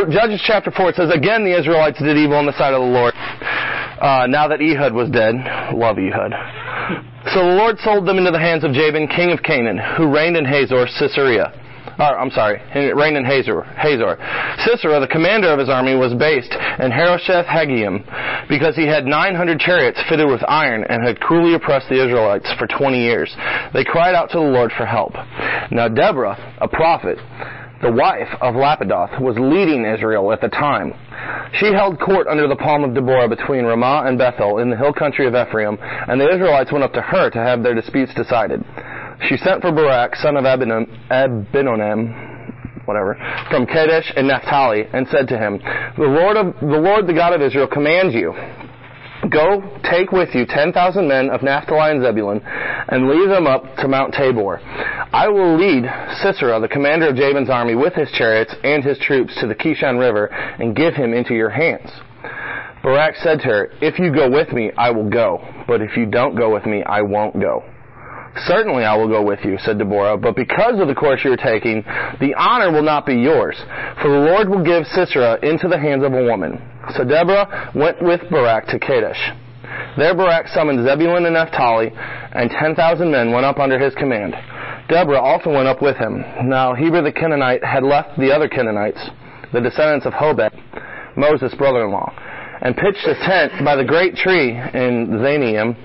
Judges 0.08 0.40
chapter 0.48 0.72
4, 0.72 0.90
it 0.90 0.96
says, 0.96 1.10
Again 1.12 1.44
the 1.44 1.52
Israelites 1.52 2.00
did 2.00 2.16
evil 2.16 2.40
in 2.40 2.46
the 2.46 2.56
sight 2.56 2.72
of 2.72 2.80
the 2.80 2.88
Lord. 2.88 3.12
Uh, 3.14 4.26
now 4.26 4.48
that 4.48 4.62
Ehud 4.62 4.94
was 4.94 5.10
dead, 5.10 5.34
love 5.74 5.98
Ehud. 5.98 6.32
So 7.34 7.44
the 7.44 7.56
Lord 7.58 7.76
sold 7.84 8.06
them 8.06 8.16
into 8.16 8.30
the 8.30 8.40
hands 8.40 8.64
of 8.64 8.72
Jabin, 8.72 9.08
king 9.08 9.30
of 9.30 9.42
Canaan, 9.42 9.76
who 9.76 10.08
reigned 10.08 10.36
in 10.36 10.46
Hazor, 10.46 10.86
Sisera. 10.88 11.52
Or, 11.98 12.18
I'm 12.18 12.30
sorry, 12.30 12.62
reigned 12.94 13.16
in 13.16 13.24
Hazor. 13.24 13.62
Hazor. 13.62 14.16
Sisera, 14.64 15.00
the 15.00 15.08
commander 15.08 15.50
of 15.52 15.58
his 15.58 15.68
army, 15.68 15.96
was 15.96 16.14
based 16.14 16.52
in 16.52 16.90
Harosheth 16.90 17.46
Haggoyim 17.46 18.48
because 18.48 18.76
he 18.76 18.86
had 18.86 19.04
900 19.04 19.58
chariots 19.58 20.00
fitted 20.08 20.28
with 20.28 20.42
iron 20.46 20.84
and 20.88 21.02
had 21.02 21.20
cruelly 21.20 21.54
oppressed 21.54 21.88
the 21.88 22.02
Israelites 22.02 22.48
for 22.58 22.66
20 22.66 22.98
years. 22.98 23.34
They 23.74 23.84
cried 23.84 24.14
out 24.14 24.30
to 24.30 24.38
the 24.38 24.44
Lord 24.44 24.70
for 24.76 24.86
help. 24.86 25.12
Now 25.70 25.88
Deborah, 25.88 26.38
a 26.60 26.68
prophet, 26.68 27.18
the 27.82 27.92
wife 27.92 28.28
of 28.40 28.54
Lapidoth, 28.54 29.20
was 29.20 29.36
leading 29.38 29.84
Israel 29.84 30.32
at 30.32 30.40
the 30.40 30.48
time. 30.48 30.92
She 31.54 31.72
held 31.72 32.00
court 32.00 32.26
under 32.26 32.48
the 32.48 32.56
palm 32.56 32.84
of 32.84 32.94
Deborah 32.94 33.28
between 33.28 33.64
Ramah 33.64 34.04
and 34.06 34.18
Bethel 34.18 34.58
in 34.58 34.70
the 34.70 34.76
hill 34.76 34.92
country 34.92 35.26
of 35.26 35.34
Ephraim, 35.34 35.78
and 35.80 36.20
the 36.20 36.28
Israelites 36.28 36.72
went 36.72 36.84
up 36.84 36.92
to 36.94 37.00
her 37.00 37.30
to 37.30 37.38
have 37.38 37.62
their 37.62 37.74
disputes 37.74 38.12
decided. 38.14 38.64
She 39.26 39.36
sent 39.36 39.62
for 39.62 39.72
Barak, 39.72 40.14
son 40.16 40.36
of 40.36 40.44
Abinoam, 40.44 40.86
whatever, 42.86 43.16
from 43.50 43.66
Kadesh 43.66 44.12
and 44.16 44.28
Naphtali, 44.28 44.84
and 44.92 45.06
said 45.08 45.28
to 45.28 45.38
him, 45.38 45.58
The 45.98 46.04
Lord 46.04 46.36
of 46.36 46.54
the 46.60 46.78
Lord 46.78 47.06
the 47.06 47.12
God 47.12 47.32
of 47.32 47.42
Israel 47.42 47.66
commands 47.66 48.14
you, 48.14 48.32
Go, 49.30 49.78
take 49.82 50.12
with 50.12 50.34
you 50.34 50.46
ten 50.46 50.72
thousand 50.72 51.08
men 51.08 51.28
of 51.30 51.42
Naphtali 51.42 51.90
and 51.90 52.02
Zebulun, 52.02 52.40
and 52.44 53.08
lead 53.08 53.28
them 53.28 53.46
up 53.48 53.64
to 53.78 53.88
Mount 53.88 54.14
Tabor. 54.14 54.60
I 55.12 55.28
will 55.28 55.58
lead 55.58 55.84
Sisera, 56.22 56.60
the 56.60 56.68
commander 56.68 57.08
of 57.08 57.16
Jabin's 57.16 57.50
army, 57.50 57.74
with 57.74 57.94
his 57.94 58.10
chariots 58.12 58.54
and 58.62 58.84
his 58.84 58.98
troops 58.98 59.36
to 59.40 59.48
the 59.48 59.54
Kishon 59.56 59.98
River, 59.98 60.26
and 60.26 60.76
give 60.76 60.94
him 60.94 61.12
into 61.12 61.34
your 61.34 61.50
hands. 61.50 61.90
Barak 62.82 63.16
said 63.16 63.40
to 63.40 63.46
her, 63.46 63.72
If 63.82 63.98
you 63.98 64.14
go 64.14 64.30
with 64.30 64.52
me, 64.52 64.70
I 64.78 64.90
will 64.90 65.10
go, 65.10 65.42
but 65.66 65.82
if 65.82 65.96
you 65.96 66.06
don't 66.06 66.36
go 66.36 66.54
with 66.54 66.64
me, 66.64 66.84
I 66.84 67.02
won't 67.02 67.40
go. 67.40 67.64
Certainly 68.46 68.84
I 68.84 68.96
will 68.96 69.08
go 69.08 69.22
with 69.22 69.40
you, 69.44 69.58
said 69.58 69.78
Deborah, 69.78 70.16
but 70.16 70.36
because 70.36 70.80
of 70.80 70.88
the 70.88 70.94
course 70.94 71.22
you 71.24 71.32
are 71.32 71.36
taking, 71.36 71.82
the 72.20 72.34
honor 72.36 72.70
will 72.70 72.82
not 72.82 73.06
be 73.06 73.14
yours, 73.16 73.56
for 74.00 74.08
the 74.08 74.18
Lord 74.18 74.48
will 74.48 74.62
give 74.62 74.86
Sisera 74.86 75.38
into 75.42 75.68
the 75.68 75.78
hands 75.78 76.04
of 76.04 76.12
a 76.12 76.24
woman. 76.24 76.60
So 76.96 77.04
Deborah 77.04 77.72
went 77.74 78.02
with 78.02 78.20
Barak 78.30 78.66
to 78.68 78.78
Kadesh. 78.78 79.20
There 79.96 80.14
Barak 80.14 80.48
summoned 80.48 80.86
Zebulun 80.86 81.26
and 81.26 81.34
Naphtali, 81.34 81.90
and 81.92 82.50
ten 82.50 82.74
thousand 82.74 83.10
men 83.10 83.32
went 83.32 83.44
up 83.44 83.58
under 83.58 83.78
his 83.78 83.94
command. 83.94 84.34
Deborah 84.88 85.20
also 85.20 85.50
went 85.50 85.68
up 85.68 85.82
with 85.82 85.96
him. 85.96 86.24
Now 86.44 86.74
Heber 86.74 87.02
the 87.02 87.12
Kenite 87.12 87.64
had 87.64 87.82
left 87.82 88.18
the 88.18 88.32
other 88.32 88.48
Kenites, 88.48 89.10
the 89.52 89.60
descendants 89.60 90.06
of 90.06 90.12
Hobab, 90.14 90.52
Moses' 91.16 91.54
brother-in-law, 91.54 92.12
and 92.62 92.76
pitched 92.76 93.06
a 93.06 93.14
tent 93.14 93.64
by 93.64 93.76
the 93.76 93.84
great 93.84 94.14
tree 94.14 94.50
in 94.50 95.18
Zanaim 95.20 95.76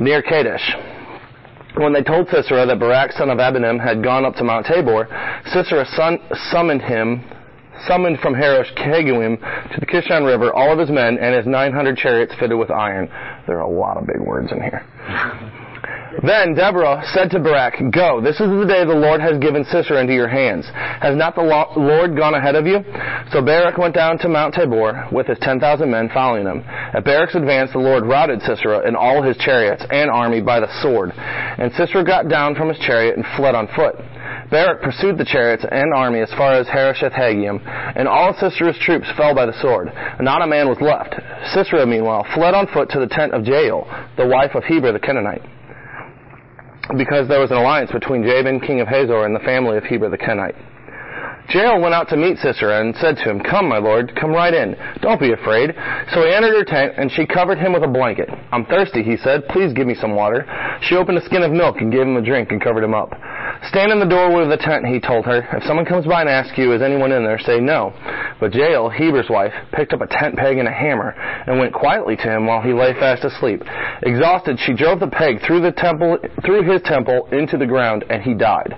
near 0.00 0.22
Kadesh. 0.22 0.74
When 1.74 1.92
they 1.92 2.02
told 2.02 2.28
Sisera 2.28 2.66
that 2.66 2.78
Barak 2.78 3.12
son 3.12 3.30
of 3.30 3.38
Abinoam 3.38 3.82
had 3.82 4.02
gone 4.02 4.24
up 4.24 4.34
to 4.36 4.44
Mount 4.44 4.66
Tabor, 4.66 5.06
Sisera 5.52 5.86
son, 5.86 6.18
summoned 6.50 6.82
him, 6.82 7.24
summoned 7.86 8.18
from 8.20 8.34
Harosh 8.34 8.74
Haguim 8.76 9.38
to 9.72 9.80
the 9.80 9.86
Kishon 9.86 10.26
River 10.26 10.52
all 10.52 10.72
of 10.72 10.78
his 10.78 10.90
men 10.90 11.18
and 11.18 11.34
his 11.34 11.46
900 11.46 11.96
chariots 11.96 12.34
fitted 12.38 12.58
with 12.58 12.70
iron. 12.70 13.08
There 13.46 13.58
are 13.58 13.62
a 13.62 13.70
lot 13.70 13.96
of 13.96 14.06
big 14.06 14.20
words 14.20 14.50
in 14.52 14.60
here. 14.60 14.84
Then 16.22 16.52
Deborah 16.54 17.02
said 17.14 17.30
to 17.30 17.40
Barak, 17.40 17.80
Go, 17.92 18.20
this 18.20 18.36
is 18.40 18.48
the 18.48 18.68
day 18.68 18.84
the 18.84 18.92
Lord 18.92 19.22
has 19.22 19.38
given 19.38 19.64
Sisera 19.64 20.00
into 20.00 20.12
your 20.12 20.28
hands. 20.28 20.66
Has 21.00 21.16
not 21.16 21.34
the 21.34 21.40
Lord 21.40 22.14
gone 22.14 22.34
ahead 22.34 22.56
of 22.56 22.66
you? 22.66 22.84
So 23.32 23.40
Barak 23.40 23.78
went 23.78 23.94
down 23.94 24.18
to 24.18 24.28
Mount 24.28 24.52
Tabor 24.54 25.08
with 25.12 25.26
his 25.26 25.38
ten 25.40 25.58
thousand 25.60 25.90
men 25.90 26.10
following 26.12 26.44
him. 26.44 26.62
At 26.68 27.04
Barak's 27.04 27.34
advance 27.34 27.72
the 27.72 27.78
Lord 27.78 28.04
routed 28.04 28.42
Sisera 28.42 28.86
and 28.86 28.96
all 28.96 29.22
his 29.22 29.38
chariots 29.38 29.82
and 29.90 30.10
army 30.10 30.42
by 30.42 30.60
the 30.60 30.68
sword. 30.82 31.12
And 31.16 31.72
Sisera 31.72 32.04
got 32.04 32.28
down 32.28 32.54
from 32.54 32.68
his 32.68 32.78
chariot 32.80 33.16
and 33.16 33.24
fled 33.36 33.54
on 33.54 33.66
foot. 33.74 33.96
Barak 34.50 34.82
pursued 34.82 35.16
the 35.16 35.24
chariots 35.24 35.64
and 35.70 35.94
army 35.94 36.20
as 36.20 36.30
far 36.36 36.52
as 36.52 36.66
Harosheth 36.66 37.12
Hagoyim, 37.12 37.62
and 37.96 38.06
all 38.06 38.34
Sisera's 38.34 38.76
troops 38.82 39.06
fell 39.16 39.34
by 39.34 39.46
the 39.46 39.58
sword. 39.62 39.88
Not 40.20 40.42
a 40.42 40.46
man 40.46 40.68
was 40.68 40.80
left. 40.82 41.14
Sisera, 41.54 41.86
meanwhile, 41.86 42.26
fled 42.34 42.52
on 42.52 42.66
foot 42.66 42.90
to 42.90 43.00
the 43.00 43.06
tent 43.06 43.32
of 43.32 43.46
Jael, 43.46 43.86
the 44.18 44.26
wife 44.26 44.54
of 44.54 44.64
Heber 44.64 44.92
the 44.92 44.98
Kenite 44.98 45.59
because 46.96 47.28
there 47.28 47.40
was 47.40 47.50
an 47.50 47.56
alliance 47.56 47.90
between 47.90 48.22
Jabin, 48.22 48.60
king 48.60 48.80
of 48.80 48.88
Hazor, 48.88 49.24
and 49.24 49.34
the 49.34 49.40
family 49.40 49.76
of 49.76 49.84
Heber 49.84 50.08
the 50.08 50.18
Kenite. 50.18 50.56
Jael 51.52 51.80
went 51.80 51.94
out 51.94 52.08
to 52.08 52.16
meet 52.16 52.38
Sisera 52.38 52.80
and 52.80 52.94
said 52.96 53.16
to 53.16 53.30
him, 53.30 53.40
Come, 53.40 53.68
my 53.68 53.78
lord, 53.78 54.14
come 54.14 54.30
right 54.30 54.54
in. 54.54 54.76
Don't 55.02 55.18
be 55.18 55.32
afraid. 55.32 55.74
So 56.14 56.22
he 56.22 56.32
entered 56.32 56.54
her 56.54 56.64
tent, 56.64 56.94
and 56.96 57.10
she 57.10 57.26
covered 57.26 57.58
him 57.58 57.72
with 57.72 57.82
a 57.82 57.88
blanket. 57.88 58.28
I'm 58.52 58.64
thirsty, 58.66 59.02
he 59.02 59.16
said. 59.16 59.48
Please 59.48 59.72
give 59.72 59.86
me 59.86 59.94
some 59.94 60.14
water. 60.14 60.46
She 60.82 60.94
opened 60.94 61.18
a 61.18 61.24
skin 61.24 61.42
of 61.42 61.50
milk 61.50 61.76
and 61.80 61.90
gave 61.90 62.02
him 62.02 62.16
a 62.16 62.22
drink 62.22 62.52
and 62.52 62.62
covered 62.62 62.84
him 62.84 62.94
up. 62.94 63.10
Stand 63.68 63.92
in 63.92 64.00
the 64.00 64.06
doorway 64.06 64.42
of 64.42 64.48
the 64.48 64.56
tent, 64.56 64.86
he 64.86 65.00
told 65.00 65.26
her. 65.26 65.44
If 65.52 65.64
someone 65.64 65.84
comes 65.84 66.06
by 66.06 66.22
and 66.22 66.30
asks 66.30 66.56
you, 66.56 66.72
is 66.72 66.80
anyone 66.80 67.12
in 67.12 67.24
there, 67.24 67.38
say 67.38 67.60
no. 67.60 67.92
But 68.40 68.54
Jael, 68.54 68.88
Heber's 68.88 69.28
wife, 69.28 69.52
picked 69.72 69.92
up 69.92 70.00
a 70.00 70.06
tent 70.06 70.36
peg 70.36 70.56
and 70.56 70.66
a 70.66 70.72
hammer 70.72 71.10
and 71.10 71.58
went 71.58 71.74
quietly 71.74 72.16
to 72.16 72.22
him 72.22 72.46
while 72.46 72.62
he 72.62 72.72
lay 72.72 72.94
fast 72.94 73.22
asleep. 73.22 73.62
Exhausted, 74.02 74.58
she 74.64 74.72
drove 74.72 74.98
the 74.98 75.08
peg 75.08 75.42
through 75.46 75.60
the 75.60 75.72
temple, 75.72 76.16
through 76.42 76.62
his 76.62 76.80
temple 76.82 77.28
into 77.32 77.58
the 77.58 77.66
ground, 77.66 78.04
and 78.08 78.22
he 78.22 78.32
died. 78.32 78.74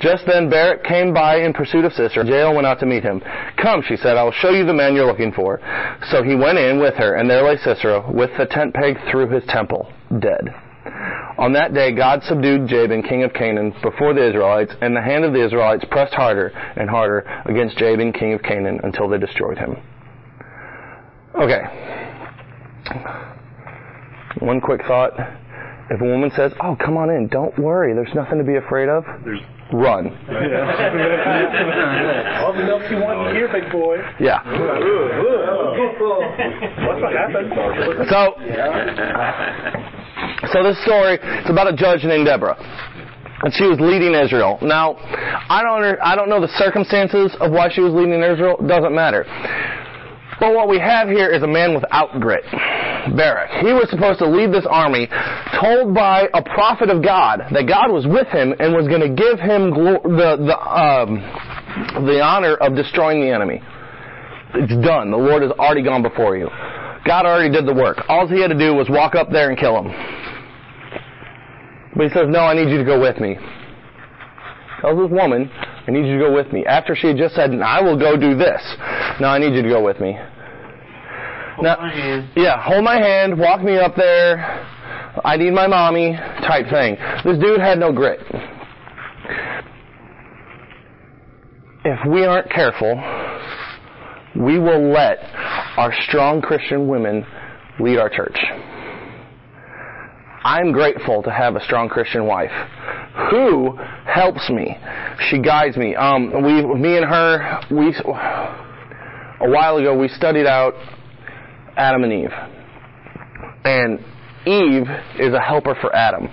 Just 0.00 0.26
then 0.26 0.50
Barak 0.50 0.82
came 0.82 1.14
by 1.14 1.36
in 1.36 1.52
pursuit 1.52 1.84
of 1.84 1.92
Sisera. 1.92 2.26
Jael 2.26 2.54
went 2.54 2.66
out 2.66 2.80
to 2.80 2.86
meet 2.86 3.04
him. 3.04 3.22
Come, 3.56 3.82
she 3.86 3.96
said, 3.96 4.16
I 4.16 4.24
will 4.24 4.32
show 4.32 4.50
you 4.50 4.66
the 4.66 4.74
man 4.74 4.96
you're 4.96 5.06
looking 5.06 5.32
for. 5.32 5.60
So 6.10 6.24
he 6.24 6.34
went 6.34 6.58
in 6.58 6.80
with 6.80 6.94
her, 6.94 7.14
and 7.14 7.30
there 7.30 7.44
lay 7.44 7.56
Sisera 7.58 8.10
with 8.10 8.30
the 8.36 8.46
tent 8.46 8.74
peg 8.74 8.96
through 9.10 9.28
his 9.28 9.44
temple, 9.46 9.92
dead. 10.18 10.63
On 11.44 11.52
that 11.52 11.74
day, 11.74 11.92
God 11.92 12.22
subdued 12.22 12.68
Jabin, 12.68 13.02
king 13.02 13.22
of 13.22 13.34
Canaan, 13.34 13.74
before 13.82 14.14
the 14.14 14.26
Israelites, 14.26 14.72
and 14.80 14.96
the 14.96 15.02
hand 15.02 15.26
of 15.26 15.34
the 15.34 15.44
Israelites 15.44 15.84
pressed 15.90 16.14
harder 16.14 16.46
and 16.48 16.88
harder 16.88 17.18
against 17.44 17.76
Jabin, 17.76 18.14
king 18.14 18.32
of 18.32 18.42
Canaan, 18.42 18.80
until 18.82 19.10
they 19.10 19.18
destroyed 19.18 19.58
him. 19.58 19.76
Okay. 21.34 21.60
One 24.38 24.62
quick 24.62 24.86
thought. 24.86 25.12
If 25.90 26.00
a 26.00 26.04
woman 26.04 26.30
says, 26.34 26.52
Oh, 26.62 26.76
come 26.82 26.96
on 26.96 27.10
in, 27.10 27.28
don't 27.28 27.58
worry, 27.58 27.92
there's 27.92 28.14
nothing 28.14 28.38
to 28.38 28.44
be 28.44 28.56
afraid 28.56 28.88
of, 28.88 29.04
There's 29.22 29.42
run. 29.70 30.16
all 32.40 32.54
the 32.54 32.64
milk 32.64 32.90
you 32.90 32.96
want 33.04 33.36
here, 33.36 33.48
big 33.52 33.70
boy. 33.70 33.98
Yeah. 34.18 34.40
What's 36.88 37.02
what 37.02 37.12
happened? 37.12 37.52
So, 38.08 38.32
so 40.52 40.62
this 40.62 40.80
story, 40.84 41.16
is 41.16 41.50
about 41.50 41.72
a 41.72 41.76
judge 41.76 42.04
named 42.04 42.26
Deborah. 42.26 42.56
And 43.42 43.52
she 43.52 43.64
was 43.64 43.78
leading 43.78 44.14
Israel. 44.14 44.58
Now, 44.62 44.96
I 44.96 45.62
don't, 45.62 45.98
I 46.00 46.16
don't 46.16 46.28
know 46.28 46.40
the 46.40 46.52
circumstances 46.56 47.36
of 47.40 47.52
why 47.52 47.68
she 47.70 47.80
was 47.80 47.92
leading 47.92 48.22
Israel. 48.22 48.56
Doesn't 48.66 48.94
matter. 48.94 49.24
But 50.40 50.54
what 50.54 50.68
we 50.68 50.78
have 50.78 51.08
here 51.08 51.30
is 51.30 51.42
a 51.42 51.46
man 51.46 51.74
without 51.74 52.20
grit. 52.20 52.44
Barak. 53.12 53.50
He 53.60 53.72
was 53.72 53.88
supposed 53.90 54.18
to 54.20 54.28
lead 54.28 54.50
this 54.52 54.66
army, 54.68 55.08
told 55.60 55.94
by 55.94 56.28
a 56.32 56.42
prophet 56.42 56.88
of 56.88 57.04
God 57.04 57.42
that 57.52 57.68
God 57.68 57.92
was 57.92 58.06
with 58.06 58.28
him 58.28 58.54
and 58.58 58.72
was 58.72 58.88
going 58.88 59.04
to 59.04 59.12
give 59.12 59.38
him 59.38 59.70
glo- 59.70 60.00
the 60.02 60.40
the 60.40 60.56
um, 60.56 61.20
the 62.06 62.20
honor 62.22 62.54
of 62.56 62.74
destroying 62.74 63.20
the 63.20 63.28
enemy. 63.28 63.60
It's 64.54 64.72
done. 64.86 65.10
The 65.10 65.18
Lord 65.18 65.42
has 65.42 65.52
already 65.52 65.82
gone 65.82 66.02
before 66.02 66.36
you. 66.36 66.48
God 67.04 67.26
already 67.26 67.52
did 67.52 67.66
the 67.66 67.74
work. 67.74 67.98
All 68.08 68.26
he 68.26 68.40
had 68.40 68.48
to 68.48 68.58
do 68.58 68.74
was 68.74 68.88
walk 68.88 69.14
up 69.14 69.28
there 69.30 69.50
and 69.50 69.58
kill 69.58 69.76
him. 69.76 69.92
But 71.96 72.06
he 72.06 72.12
says, 72.12 72.28
"No, 72.28 72.40
I 72.40 72.54
need 72.54 72.70
you 72.70 72.78
to 72.78 72.84
go 72.84 73.00
with 73.00 73.20
me." 73.20 73.38
Tells 74.80 74.98
this 74.98 75.10
woman, 75.10 75.50
"I 75.86 75.90
need 75.90 76.06
you 76.06 76.18
to 76.18 76.24
go 76.26 76.32
with 76.32 76.52
me." 76.52 76.66
After 76.66 76.94
she 76.94 77.08
had 77.08 77.16
just 77.16 77.34
said, 77.34 77.54
"I 77.60 77.80
will 77.80 77.96
go 77.96 78.16
do 78.16 78.34
this," 78.34 78.76
no, 79.20 79.28
I 79.28 79.38
need 79.38 79.54
you 79.54 79.62
to 79.62 79.68
go 79.68 79.80
with 79.80 80.00
me. 80.00 80.18
Now, 81.62 81.76
yeah, 82.34 82.60
hold 82.60 82.82
my 82.82 82.96
hand, 82.96 83.38
walk 83.38 83.62
me 83.62 83.78
up 83.78 83.94
there. 83.94 84.66
I 85.24 85.36
need 85.36 85.52
my 85.52 85.68
mommy 85.68 86.12
type 86.42 86.68
thing. 86.68 86.96
This 87.24 87.38
dude 87.38 87.60
had 87.60 87.78
no 87.78 87.92
grit. 87.92 88.20
If 91.84 92.04
we 92.06 92.24
aren't 92.24 92.50
careful, 92.50 93.00
we 94.34 94.58
will 94.58 94.90
let 94.90 95.18
our 95.76 95.92
strong 96.08 96.40
Christian 96.40 96.88
women 96.88 97.24
lead 97.78 97.98
our 97.98 98.08
church. 98.08 98.36
I'm 100.44 100.72
grateful 100.72 101.22
to 101.22 101.30
have 101.30 101.56
a 101.56 101.64
strong 101.64 101.88
Christian 101.88 102.26
wife 102.26 102.52
who 103.30 103.78
helps 104.04 104.50
me. 104.50 104.76
She 105.30 105.38
guides 105.38 105.76
me. 105.78 105.96
Um, 105.96 106.32
we, 106.44 106.62
me 106.62 106.98
and 106.98 107.06
her, 107.06 107.62
we, 107.70 107.94
a 107.96 109.50
while 109.50 109.78
ago, 109.78 109.96
we 109.96 110.08
studied 110.08 110.46
out 110.46 110.74
Adam 111.78 112.04
and 112.04 112.12
Eve. 112.12 112.32
And 113.64 113.98
Eve 114.46 114.86
is 115.18 115.32
a 115.32 115.40
helper 115.40 115.74
for 115.80 115.94
Adam. 115.96 116.28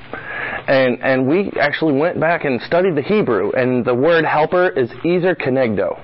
And, 0.68 1.02
and 1.02 1.28
we 1.28 1.50
actually 1.60 1.94
went 1.94 2.20
back 2.20 2.44
and 2.44 2.62
studied 2.62 2.96
the 2.96 3.02
Hebrew, 3.02 3.52
and 3.52 3.86
the 3.86 3.96
word 3.96 4.26
helper 4.26 4.70
is 4.70 4.92
ezer 5.06 5.36
kenegdo. 5.36 6.00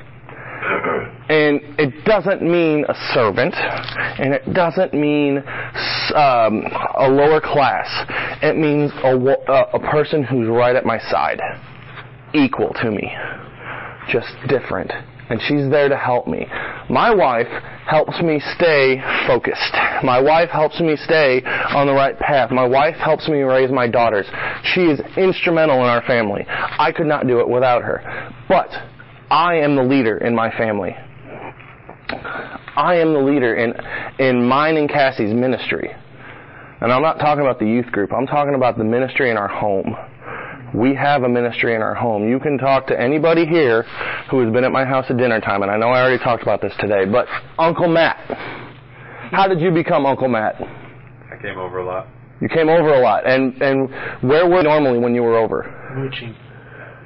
And 1.29 1.59
it 1.77 2.05
doesn't 2.05 2.41
mean 2.41 2.85
a 2.87 2.95
servant, 3.13 3.53
and 3.53 4.33
it 4.33 4.53
doesn't 4.53 4.93
mean 4.93 5.39
um, 6.15 6.63
a 6.95 7.09
lower 7.09 7.41
class. 7.41 7.87
It 8.41 8.55
means 8.55 8.91
a, 9.03 9.13
a, 9.51 9.77
a 9.77 9.91
person 9.91 10.23
who's 10.23 10.47
right 10.47 10.75
at 10.75 10.85
my 10.85 10.99
side, 10.99 11.41
equal 12.33 12.73
to 12.81 12.91
me, 12.91 13.11
just 14.09 14.29
different. 14.47 14.91
And 15.29 15.41
she's 15.41 15.69
there 15.69 15.89
to 15.89 15.97
help 15.97 16.27
me. 16.27 16.47
My 16.89 17.13
wife 17.13 17.47
helps 17.85 18.21
me 18.21 18.41
stay 18.55 19.01
focused. 19.27 19.73
My 20.01 20.21
wife 20.21 20.49
helps 20.49 20.79
me 20.79 20.95
stay 20.95 21.41
on 21.43 21.87
the 21.87 21.93
right 21.93 22.17
path. 22.17 22.51
My 22.51 22.65
wife 22.65 22.95
helps 22.95 23.27
me 23.27 23.41
raise 23.41 23.69
my 23.69 23.89
daughters. 23.89 24.25
She 24.63 24.83
is 24.83 25.01
instrumental 25.17 25.79
in 25.79 25.89
our 25.89 26.01
family. 26.03 26.45
I 26.47 26.93
could 26.95 27.07
not 27.07 27.27
do 27.27 27.41
it 27.41 27.49
without 27.49 27.83
her. 27.83 28.31
But 28.47 28.69
I 29.29 29.55
am 29.55 29.75
the 29.75 29.83
leader 29.83 30.17
in 30.17 30.33
my 30.33 30.49
family. 30.57 30.95
I 32.77 32.95
am 32.97 33.13
the 33.13 33.19
leader 33.19 33.55
in, 33.55 33.73
in 34.19 34.47
mine 34.47 34.77
and 34.77 34.87
Cassie's 34.87 35.33
ministry. 35.33 35.89
And 36.79 36.93
I'm 36.93 37.01
not 37.01 37.17
talking 37.17 37.41
about 37.41 37.57
the 37.57 37.65
youth 37.65 37.87
group. 37.87 38.13
I'm 38.13 38.27
talking 38.27 38.53
about 38.53 38.77
the 38.77 38.83
ministry 38.83 39.31
in 39.31 39.37
our 39.37 39.47
home. 39.47 39.95
We 40.75 40.93
have 40.93 41.23
a 41.23 41.29
ministry 41.29 41.73
in 41.73 41.81
our 41.81 41.95
home. 41.95 42.29
You 42.29 42.39
can 42.39 42.59
talk 42.59 42.85
to 42.87 42.99
anybody 42.99 43.47
here 43.47 43.81
who 44.29 44.41
has 44.41 44.53
been 44.53 44.63
at 44.63 44.71
my 44.71 44.85
house 44.85 45.05
at 45.09 45.17
dinner 45.17 45.41
time, 45.41 45.63
and 45.63 45.71
I 45.71 45.77
know 45.77 45.87
I 45.87 46.01
already 46.01 46.23
talked 46.23 46.43
about 46.43 46.61
this 46.61 46.73
today, 46.79 47.05
but 47.05 47.25
Uncle 47.57 47.87
Matt. 47.87 48.17
How 49.31 49.47
did 49.47 49.59
you 49.59 49.71
become 49.71 50.05
Uncle 50.05 50.27
Matt? 50.27 50.55
I 50.61 51.41
came 51.41 51.57
over 51.57 51.79
a 51.79 51.85
lot. 51.85 52.07
You 52.41 52.47
came 52.47 52.69
over 52.69 52.93
a 52.93 52.99
lot, 52.99 53.27
and 53.27 53.59
and 53.61 53.89
where 54.21 54.47
were 54.47 54.57
you 54.57 54.63
normally 54.63 54.99
when 54.99 55.15
you 55.15 55.23
were 55.23 55.37
over? 55.37 55.65
Mooching. 55.95 56.35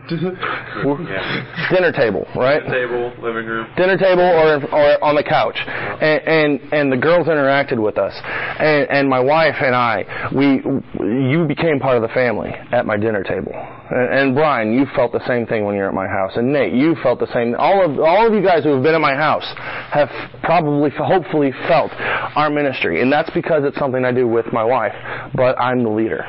Yeah. 0.10 1.70
Dinner 1.72 1.92
table, 1.92 2.26
right? 2.36 2.64
Table, 2.66 3.14
living 3.22 3.46
room. 3.46 3.68
dinner 3.78 3.98
table 3.98 4.24
or 4.24 4.64
or 4.74 5.04
on 5.04 5.16
the 5.16 5.24
couch, 5.24 5.58
and 5.58 6.22
and, 6.28 6.74
and 6.74 6.92
the 6.92 6.98
girls 6.98 7.28
interacted 7.28 7.82
with 7.82 7.98
us, 7.98 8.14
and 8.60 8.90
and 8.90 9.10
my 9.10 9.20
wife 9.20 9.56
and 9.62 9.76
I, 9.76 10.30
we 10.36 10.64
you 11.00 11.46
became 11.48 11.80
part 11.80 11.98
of 11.98 12.02
the 12.02 12.14
family 12.14 12.52
at 12.72 12.86
my 12.86 12.98
dinner 12.98 13.24
table, 13.24 13.54
and, 13.54 14.14
and 14.14 14.36
Brian, 14.36 14.74
you 14.74 14.86
felt 14.96 15.12
the 15.12 15.26
same 15.28 15.46
thing 15.46 15.66
when 15.66 15.76
you 15.76 15.82
were 15.82 15.90
at 15.90 15.94
my 15.94 16.08
house, 16.08 16.32
and 16.36 16.52
Nate, 16.52 16.74
you 16.74 16.96
felt 17.04 17.20
the 17.20 17.32
same. 17.34 17.56
All 17.58 17.86
of 17.86 18.00
all 18.00 18.28
of 18.28 18.34
you 18.34 18.42
guys 18.42 18.64
who 18.64 18.74
have 18.74 18.84
been 18.84 18.96
at 18.96 19.02
my 19.02 19.16
house 19.16 19.46
have 19.92 20.10
probably, 20.44 20.90
hopefully, 20.92 21.52
felt 21.68 21.92
our 22.36 22.50
ministry, 22.50 23.02
and 23.02 23.12
that's 23.12 23.30
because 23.32 23.64
it's 23.66 23.78
something 23.78 24.04
I 24.04 24.12
do 24.12 24.28
with 24.28 24.52
my 24.52 24.64
wife, 24.64 24.94
but 25.36 25.60
I'm 25.60 25.84
the 25.84 25.90
leader. 25.90 26.26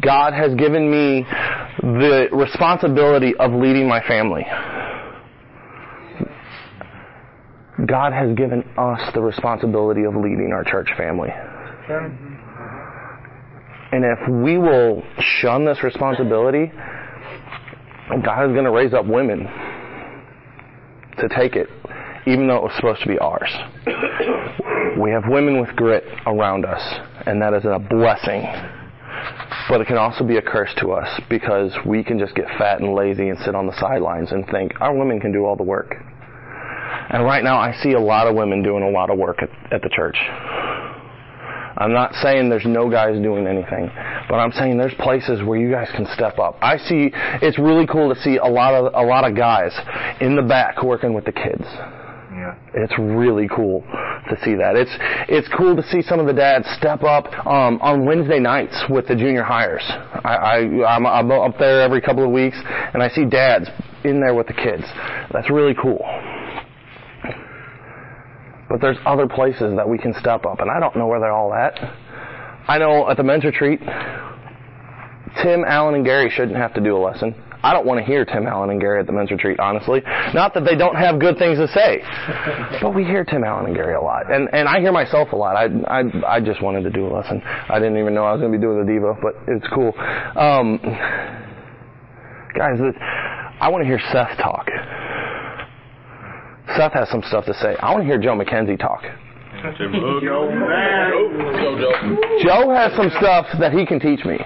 God 0.00 0.32
has 0.32 0.54
given 0.54 0.90
me 0.90 1.26
the 1.82 2.28
responsibility 2.32 3.34
of 3.38 3.52
leading 3.52 3.88
my 3.88 4.00
family. 4.06 4.46
God 7.86 8.12
has 8.12 8.36
given 8.36 8.62
us 8.76 9.00
the 9.14 9.20
responsibility 9.20 10.04
of 10.04 10.14
leading 10.14 10.52
our 10.52 10.64
church 10.64 10.88
family. 10.96 11.30
And 13.92 14.04
if 14.04 14.28
we 14.28 14.58
will 14.58 15.02
shun 15.18 15.64
this 15.64 15.82
responsibility, 15.82 16.70
God 18.24 18.44
is 18.48 18.52
going 18.52 18.64
to 18.64 18.70
raise 18.70 18.94
up 18.94 19.06
women 19.06 19.48
to 21.18 21.28
take 21.36 21.56
it, 21.56 21.68
even 22.26 22.46
though 22.46 22.56
it 22.56 22.62
was 22.62 22.72
supposed 22.76 23.02
to 23.02 23.08
be 23.08 23.18
ours. 23.18 23.50
We 25.00 25.10
have 25.10 25.24
women 25.28 25.60
with 25.60 25.74
grit 25.76 26.04
around 26.26 26.64
us, 26.64 26.82
and 27.26 27.40
that 27.42 27.54
is 27.54 27.64
a 27.64 27.78
blessing. 27.78 28.46
But 29.68 29.80
it 29.80 29.86
can 29.86 29.96
also 29.96 30.24
be 30.24 30.36
a 30.36 30.42
curse 30.42 30.72
to 30.78 30.92
us 30.92 31.20
because 31.28 31.72
we 31.86 32.04
can 32.04 32.18
just 32.18 32.34
get 32.34 32.46
fat 32.58 32.80
and 32.80 32.94
lazy 32.94 33.28
and 33.28 33.38
sit 33.44 33.54
on 33.54 33.66
the 33.66 33.78
sidelines 33.80 34.32
and 34.32 34.46
think 34.48 34.72
our 34.80 34.94
women 34.96 35.20
can 35.20 35.32
do 35.32 35.44
all 35.44 35.56
the 35.56 35.62
work. 35.62 35.94
And 37.10 37.24
right 37.24 37.42
now, 37.42 37.58
I 37.58 37.72
see 37.82 37.92
a 37.92 38.00
lot 38.00 38.26
of 38.26 38.36
women 38.36 38.62
doing 38.62 38.82
a 38.82 38.90
lot 38.90 39.10
of 39.10 39.18
work 39.18 39.42
at, 39.42 39.50
at 39.72 39.82
the 39.82 39.88
church. 39.88 40.16
I'm 41.76 41.92
not 41.92 42.12
saying 42.14 42.50
there's 42.50 42.66
no 42.66 42.90
guys 42.90 43.20
doing 43.22 43.46
anything, 43.46 43.90
but 44.28 44.36
I'm 44.36 44.52
saying 44.52 44.76
there's 44.76 44.94
places 44.94 45.42
where 45.42 45.58
you 45.58 45.70
guys 45.70 45.88
can 45.96 46.06
step 46.14 46.38
up. 46.38 46.58
I 46.60 46.76
see 46.76 47.10
it's 47.40 47.58
really 47.58 47.86
cool 47.86 48.12
to 48.14 48.20
see 48.20 48.36
a 48.36 48.46
lot 48.46 48.74
of 48.74 48.92
a 48.94 49.06
lot 49.06 49.28
of 49.28 49.36
guys 49.36 49.72
in 50.20 50.36
the 50.36 50.42
back 50.42 50.82
working 50.82 51.14
with 51.14 51.24
the 51.24 51.32
kids. 51.32 51.64
Yeah. 52.32 52.54
It's 52.74 52.92
really 52.98 53.48
cool 53.48 53.84
to 54.28 54.36
see 54.44 54.54
that. 54.54 54.76
It's 54.76 54.90
it's 55.28 55.48
cool 55.56 55.76
to 55.76 55.82
see 55.82 56.02
some 56.02 56.20
of 56.20 56.26
the 56.26 56.32
dads 56.32 56.68
step 56.76 57.02
up 57.02 57.26
um, 57.46 57.78
on 57.80 58.04
Wednesday 58.04 58.38
nights 58.38 58.84
with 58.90 59.08
the 59.08 59.16
junior 59.16 59.42
hires. 59.42 59.84
I, 59.88 60.34
I 60.34 60.94
I'm, 60.96 61.06
I'm 61.06 61.30
up 61.30 61.58
there 61.58 61.80
every 61.82 62.00
couple 62.00 62.24
of 62.24 62.30
weeks, 62.30 62.56
and 62.92 63.02
I 63.02 63.08
see 63.08 63.24
dads 63.24 63.68
in 64.04 64.20
there 64.20 64.34
with 64.34 64.46
the 64.46 64.54
kids. 64.54 64.84
That's 65.32 65.50
really 65.50 65.74
cool. 65.80 66.04
But 68.68 68.80
there's 68.80 68.98
other 69.04 69.26
places 69.26 69.74
that 69.76 69.88
we 69.88 69.98
can 69.98 70.14
step 70.14 70.46
up, 70.46 70.60
and 70.60 70.70
I 70.70 70.78
don't 70.78 70.94
know 70.96 71.08
where 71.08 71.18
they're 71.18 71.32
all 71.32 71.52
at. 71.52 71.76
I 72.68 72.78
know 72.78 73.10
at 73.10 73.16
the 73.16 73.24
men's 73.24 73.44
retreat, 73.44 73.80
Tim, 75.42 75.64
Allen, 75.66 75.96
and 75.96 76.04
Gary 76.04 76.30
shouldn't 76.30 76.56
have 76.56 76.74
to 76.74 76.80
do 76.80 76.96
a 76.96 77.00
lesson. 77.00 77.34
I 77.62 77.72
don't 77.72 77.86
want 77.86 77.98
to 78.00 78.04
hear 78.04 78.24
Tim 78.24 78.46
Allen 78.46 78.70
and 78.70 78.80
Gary 78.80 79.00
at 79.00 79.06
the 79.06 79.12
men's 79.12 79.30
retreat, 79.30 79.60
honestly. 79.60 80.02
Not 80.34 80.54
that 80.54 80.64
they 80.64 80.76
don't 80.76 80.96
have 80.96 81.18
good 81.20 81.36
things 81.38 81.58
to 81.58 81.68
say, 81.68 82.00
but 82.82 82.94
we 82.94 83.04
hear 83.04 83.24
Tim 83.24 83.44
Allen 83.44 83.66
and 83.66 83.74
Gary 83.74 83.94
a 83.94 84.00
lot, 84.00 84.32
and 84.32 84.48
and 84.52 84.68
I 84.68 84.80
hear 84.80 84.92
myself 84.92 85.32
a 85.32 85.36
lot. 85.36 85.56
I 85.56 85.66
I 85.88 86.36
I 86.36 86.40
just 86.40 86.62
wanted 86.62 86.82
to 86.82 86.90
do 86.90 87.06
a 87.06 87.10
lesson. 87.12 87.42
I 87.44 87.78
didn't 87.78 87.98
even 87.98 88.14
know 88.14 88.24
I 88.24 88.32
was 88.32 88.40
going 88.40 88.52
to 88.52 88.58
be 88.58 88.62
doing 88.62 88.84
the 88.84 88.90
Devo, 88.90 89.20
but 89.20 89.34
it's 89.46 89.66
cool. 89.74 89.92
Um, 90.36 90.78
guys, 92.56 92.78
I 93.60 93.68
want 93.68 93.82
to 93.82 93.86
hear 93.86 94.00
Seth 94.12 94.38
talk. 94.38 94.66
Seth 96.76 96.92
has 96.92 97.08
some 97.10 97.22
stuff 97.26 97.44
to 97.46 97.54
say. 97.54 97.76
I 97.80 97.90
want 97.92 98.02
to 98.02 98.06
hear 98.06 98.18
Joe 98.18 98.38
McKenzie 98.38 98.78
talk. 98.78 99.02
Joe 102.42 102.70
has 102.72 102.94
some 102.96 103.10
stuff 103.18 103.46
that 103.58 103.72
he 103.72 103.84
can 103.84 104.00
teach 104.00 104.24
me. 104.24 104.38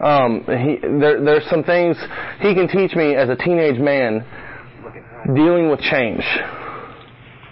Um, 0.00 0.44
he, 0.46 0.78
there, 0.82 1.24
there's 1.24 1.48
some 1.48 1.64
things 1.64 1.96
he 2.40 2.54
can 2.54 2.68
teach 2.68 2.94
me 2.94 3.14
as 3.14 3.28
a 3.28 3.36
teenage 3.36 3.80
man 3.80 4.24
dealing 5.34 5.70
with 5.70 5.80
change. 5.80 6.22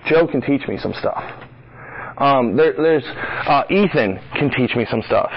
Joe 0.06 0.26
can 0.26 0.42
teach 0.42 0.68
me 0.68 0.78
some 0.78 0.92
stuff. 0.92 1.24
Um, 2.18 2.56
there, 2.56 2.74
there's 2.76 3.04
uh, 3.04 3.64
Ethan 3.70 4.20
can 4.34 4.50
teach 4.50 4.76
me 4.76 4.86
some 4.90 5.02
stuff. 5.06 5.30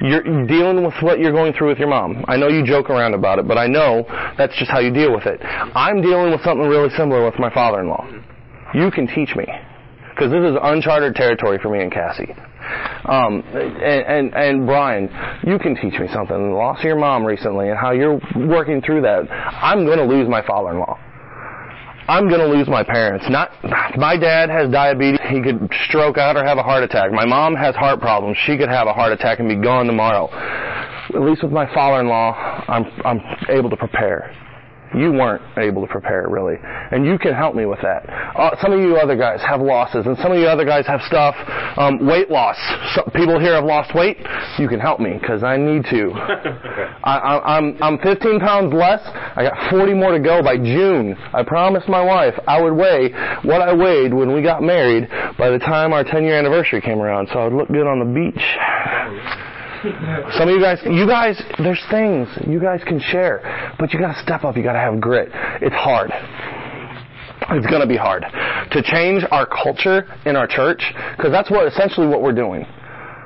You're 0.00 0.46
dealing 0.46 0.84
with 0.84 0.94
what 1.00 1.20
you're 1.20 1.32
going 1.32 1.54
through 1.54 1.68
with 1.68 1.78
your 1.78 1.88
mom. 1.88 2.24
I 2.28 2.36
know 2.36 2.48
you 2.48 2.66
joke 2.66 2.90
around 2.90 3.14
about 3.14 3.38
it, 3.38 3.48
but 3.48 3.56
I 3.56 3.66
know 3.66 4.04
that's 4.36 4.54
just 4.58 4.70
how 4.70 4.80
you 4.80 4.92
deal 4.92 5.14
with 5.14 5.24
it. 5.24 5.40
I'm 5.42 6.02
dealing 6.02 6.30
with 6.30 6.42
something 6.42 6.68
really 6.68 6.90
similar 6.96 7.24
with 7.24 7.38
my 7.38 7.52
father-in-law. 7.54 8.06
You 8.74 8.90
can 8.90 9.06
teach 9.06 9.34
me 9.34 9.46
because 10.10 10.30
this 10.30 10.42
is 10.42 10.56
uncharted 10.60 11.14
territory 11.14 11.58
for 11.62 11.70
me 11.70 11.80
and 11.80 11.90
Cassie. 11.90 12.34
Um, 13.04 13.42
and, 13.54 14.32
and, 14.32 14.34
and 14.34 14.66
Brian, 14.66 15.08
you 15.46 15.58
can 15.58 15.74
teach 15.76 15.98
me 16.00 16.08
something. 16.12 16.36
The 16.36 16.56
loss 16.56 16.78
of 16.78 16.84
your 16.84 16.96
mom 16.96 17.24
recently 17.24 17.68
and 17.68 17.78
how 17.78 17.92
you're 17.92 18.20
working 18.36 18.82
through 18.82 19.02
that. 19.02 19.30
I'm 19.30 19.86
going 19.86 19.98
to 19.98 20.04
lose 20.04 20.28
my 20.28 20.44
father-in-law. 20.46 20.98
I'm 22.08 22.28
going 22.28 22.40
to 22.40 22.46
lose 22.46 22.68
my 22.68 22.84
parents. 22.84 23.26
Not 23.28 23.50
my 23.96 24.16
dad 24.16 24.48
has 24.48 24.70
diabetes. 24.70 25.18
He 25.28 25.42
could 25.42 25.68
stroke 25.88 26.18
out 26.18 26.36
or 26.36 26.44
have 26.44 26.56
a 26.56 26.62
heart 26.62 26.84
attack. 26.84 27.10
My 27.10 27.26
mom 27.26 27.56
has 27.56 27.74
heart 27.74 28.00
problems. 28.00 28.36
She 28.46 28.56
could 28.56 28.68
have 28.68 28.86
a 28.86 28.92
heart 28.92 29.12
attack 29.12 29.40
and 29.40 29.48
be 29.48 29.56
gone 29.56 29.86
tomorrow. 29.86 30.28
At 30.32 31.22
least 31.22 31.42
with 31.42 31.52
my 31.52 31.72
father-in-law, 31.74 32.64
I'm 32.68 32.84
I'm 33.04 33.20
able 33.48 33.70
to 33.70 33.76
prepare. 33.76 34.32
You 34.96 35.12
weren't 35.12 35.42
able 35.58 35.82
to 35.82 35.88
prepare 35.88 36.26
really, 36.28 36.56
and 36.62 37.04
you 37.04 37.18
can 37.18 37.34
help 37.34 37.54
me 37.54 37.66
with 37.66 37.80
that. 37.82 38.08
Uh, 38.08 38.56
some 38.62 38.72
of 38.72 38.80
you 38.80 38.96
other 38.96 39.16
guys 39.16 39.40
have 39.42 39.60
losses, 39.60 40.06
and 40.06 40.16
some 40.18 40.32
of 40.32 40.38
you 40.38 40.46
other 40.46 40.64
guys 40.64 40.86
have 40.86 41.00
stuff. 41.02 41.34
Um, 41.76 42.06
weight 42.06 42.30
loss. 42.30 42.56
Some 42.94 43.10
people 43.14 43.38
here 43.38 43.54
have 43.54 43.64
lost 43.64 43.94
weight. 43.94 44.16
You 44.58 44.68
can 44.68 44.80
help 44.80 44.98
me 44.98 45.18
because 45.20 45.42
I 45.42 45.58
need 45.58 45.84
to. 45.90 46.12
I, 47.04 47.16
I, 47.18 47.56
I'm 47.56 47.76
I'm 47.82 47.98
15 47.98 48.40
pounds 48.40 48.72
less. 48.72 49.02
I 49.04 49.42
got 49.44 49.70
40 49.70 49.94
more 49.94 50.12
to 50.12 50.20
go 50.20 50.42
by 50.42 50.56
June. 50.56 51.14
I 51.34 51.42
promised 51.42 51.88
my 51.88 52.02
wife 52.02 52.34
I 52.48 52.60
would 52.60 52.72
weigh 52.72 53.10
what 53.42 53.60
I 53.60 53.74
weighed 53.74 54.14
when 54.14 54.32
we 54.32 54.42
got 54.42 54.62
married 54.62 55.08
by 55.36 55.50
the 55.50 55.58
time 55.58 55.92
our 55.92 56.04
10 56.04 56.24
year 56.24 56.38
anniversary 56.38 56.80
came 56.80 57.00
around, 57.00 57.28
so 57.32 57.38
I 57.38 57.44
would 57.44 57.52
look 57.52 57.68
good 57.68 57.86
on 57.86 57.98
the 57.98 58.06
beach. 58.06 59.55
Some 60.38 60.48
of 60.48 60.54
you 60.54 60.60
guys, 60.60 60.78
you 60.84 61.06
guys, 61.06 61.40
there's 61.58 61.82
things 61.90 62.28
you 62.46 62.60
guys 62.60 62.80
can 62.86 63.00
share, 63.00 63.40
but 63.78 63.92
you 63.92 64.00
gotta 64.00 64.20
step 64.22 64.44
up. 64.44 64.56
You 64.56 64.62
gotta 64.62 64.78
have 64.78 65.00
grit. 65.00 65.28
It's 65.60 65.74
hard. 65.74 66.10
It's 67.50 67.66
gonna 67.66 67.86
be 67.86 67.96
hard 67.96 68.24
to 68.72 68.82
change 68.82 69.22
our 69.30 69.46
culture 69.46 70.06
in 70.24 70.34
our 70.34 70.46
church 70.46 70.82
because 71.16 71.30
that's 71.30 71.50
what 71.50 71.66
essentially 71.66 72.06
what 72.06 72.22
we're 72.22 72.34
doing. 72.34 72.66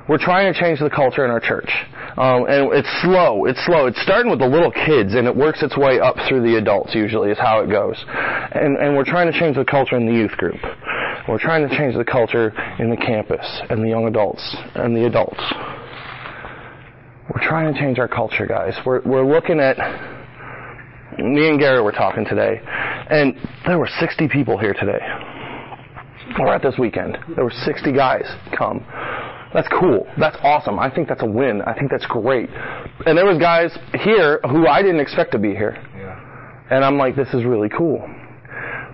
We're 0.09 0.19
trying 0.19 0.53
to 0.53 0.59
change 0.59 0.81
the 0.81 0.91
culture 0.91 1.25
in 1.25 1.31
our 1.31 1.39
church, 1.39 1.71
um, 2.19 2.45
and 2.49 2.73
it's 2.75 2.91
slow. 3.01 3.45
It's 3.45 3.65
slow. 3.65 3.87
It's 3.87 4.01
starting 4.03 4.29
with 4.29 4.41
the 4.41 4.49
little 4.49 4.73
kids, 4.73 5.15
and 5.15 5.27
it 5.27 5.35
works 5.35 5.63
its 5.63 5.77
way 5.77 6.01
up 6.01 6.17
through 6.29 6.43
the 6.43 6.59
adults. 6.59 6.95
Usually, 6.95 7.31
is 7.31 7.39
how 7.39 7.61
it 7.61 7.71
goes. 7.71 7.97
And 8.53 8.77
and 8.77 8.97
we're 8.97 9.05
trying 9.05 9.31
to 9.31 9.39
change 9.39 9.57
the 9.57 9.65
culture 9.65 9.97
in 9.97 10.07
the 10.07 10.13
youth 10.13 10.33
group. 10.33 10.59
We're 11.29 11.39
trying 11.39 11.69
to 11.69 11.77
change 11.77 11.95
the 11.95 12.05
culture 12.05 12.53
in 12.81 12.91
the 12.91 12.97
campus 12.97 13.47
and 13.71 13.85
the 13.85 13.89
young 13.89 14.09
adults 14.09 14.43
and 14.75 14.97
the 14.97 15.07
adults. 15.07 15.41
We're 17.33 17.47
trying 17.47 17.73
to 17.73 17.79
change 17.79 17.99
our 17.99 18.09
culture, 18.09 18.47
guys. 18.47 18.75
We're, 18.85 19.03
we're 19.03 19.27
looking 19.27 19.61
at, 19.61 19.79
me 21.19 21.49
and 21.49 21.61
Gary 21.61 21.81
were 21.81 21.93
talking 21.93 22.25
today, 22.25 22.61
and 22.65 23.37
there 23.67 23.79
were 23.79 23.89
60 24.01 24.29
people 24.29 24.59
here 24.59 24.75
today. 24.75 24.99
Or 26.39 26.55
at 26.55 26.63
this 26.63 26.75
weekend. 26.79 27.19
There 27.37 27.45
were 27.45 27.53
60 27.65 27.93
guys 27.93 28.25
come. 28.57 28.85
That's 29.55 29.69
cool. 29.81 30.07
That's 30.19 30.37
awesome. 30.43 30.79
I 30.79 30.91
think 30.93 31.09
that's 31.09 31.23
a 31.23 31.27
win. 31.27 31.63
I 31.63 31.75
think 31.75 31.91
that's 31.91 32.07
great. 32.07 32.49
And 33.07 33.19
there 33.19 33.27
was 33.27 33.39
guys 33.39 33.77
here 34.05 34.41
who 34.49 34.67
I 34.67 34.83
didn't 34.83 35.01
expect 35.01 35.33
to 35.33 35.39
be 35.39 35.51
here. 35.51 35.77
Yeah. 35.97 36.77
And 36.77 36.85
I'm 36.85 36.97
like, 36.99 37.17
this 37.17 37.29
is 37.35 37.45
really 37.45 37.69
cool. 37.69 37.99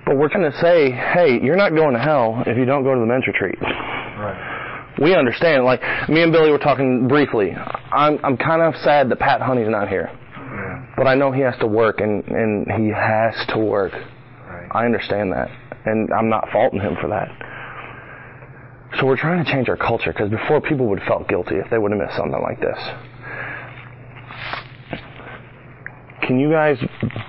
But 0.06 0.16
we're 0.16 0.28
going 0.28 0.50
to 0.50 0.58
say, 0.58 0.90
hey, 0.90 1.38
you're 1.42 1.56
not 1.56 1.74
going 1.74 1.94
to 1.94 2.00
hell 2.00 2.42
if 2.46 2.56
you 2.56 2.64
don't 2.64 2.84
go 2.84 2.94
to 2.94 3.00
the 3.00 3.06
men's 3.06 3.26
retreat. 3.26 3.60
Right. 3.60 4.94
We 5.02 5.14
understand. 5.14 5.64
Like 5.64 5.80
me 6.08 6.22
and 6.22 6.32
Billy 6.32 6.50
were 6.50 6.58
talking 6.58 7.06
briefly. 7.06 7.52
I'm 7.92 8.18
I'm 8.24 8.36
kind 8.36 8.62
of 8.62 8.74
sad 8.82 9.08
that 9.10 9.18
Pat 9.18 9.40
Honey's 9.40 9.68
not 9.68 9.88
here, 9.88 10.10
Yeah. 10.36 10.86
but 10.96 11.06
I 11.06 11.14
know 11.14 11.30
he 11.32 11.40
has 11.42 11.56
to 11.60 11.66
work, 11.66 12.00
and 12.00 12.24
and 12.28 12.70
he 12.72 12.88
has 12.90 13.34
to 13.48 13.58
work. 13.58 13.92
Right. 13.92 14.68
I 14.72 14.84
understand 14.84 15.32
that, 15.32 15.50
and 15.84 16.12
I'm 16.12 16.28
not 16.28 16.48
faulting 16.52 16.80
him 16.80 16.96
for 17.00 17.08
that. 17.08 17.28
So 18.98 19.06
we're 19.06 19.16
trying 19.16 19.44
to 19.44 19.50
change 19.50 19.68
our 19.68 19.76
culture 19.76 20.12
because 20.12 20.30
before 20.30 20.60
people 20.60 20.86
would 20.86 21.00
have 21.00 21.08
felt 21.08 21.28
guilty 21.28 21.56
if 21.56 21.68
they 21.70 21.78
would 21.78 21.90
have 21.92 22.00
missed 22.00 22.16
something 22.16 22.40
like 22.40 22.60
this. 22.60 22.78
Can 26.26 26.40
you 26.40 26.50
guys 26.50 26.76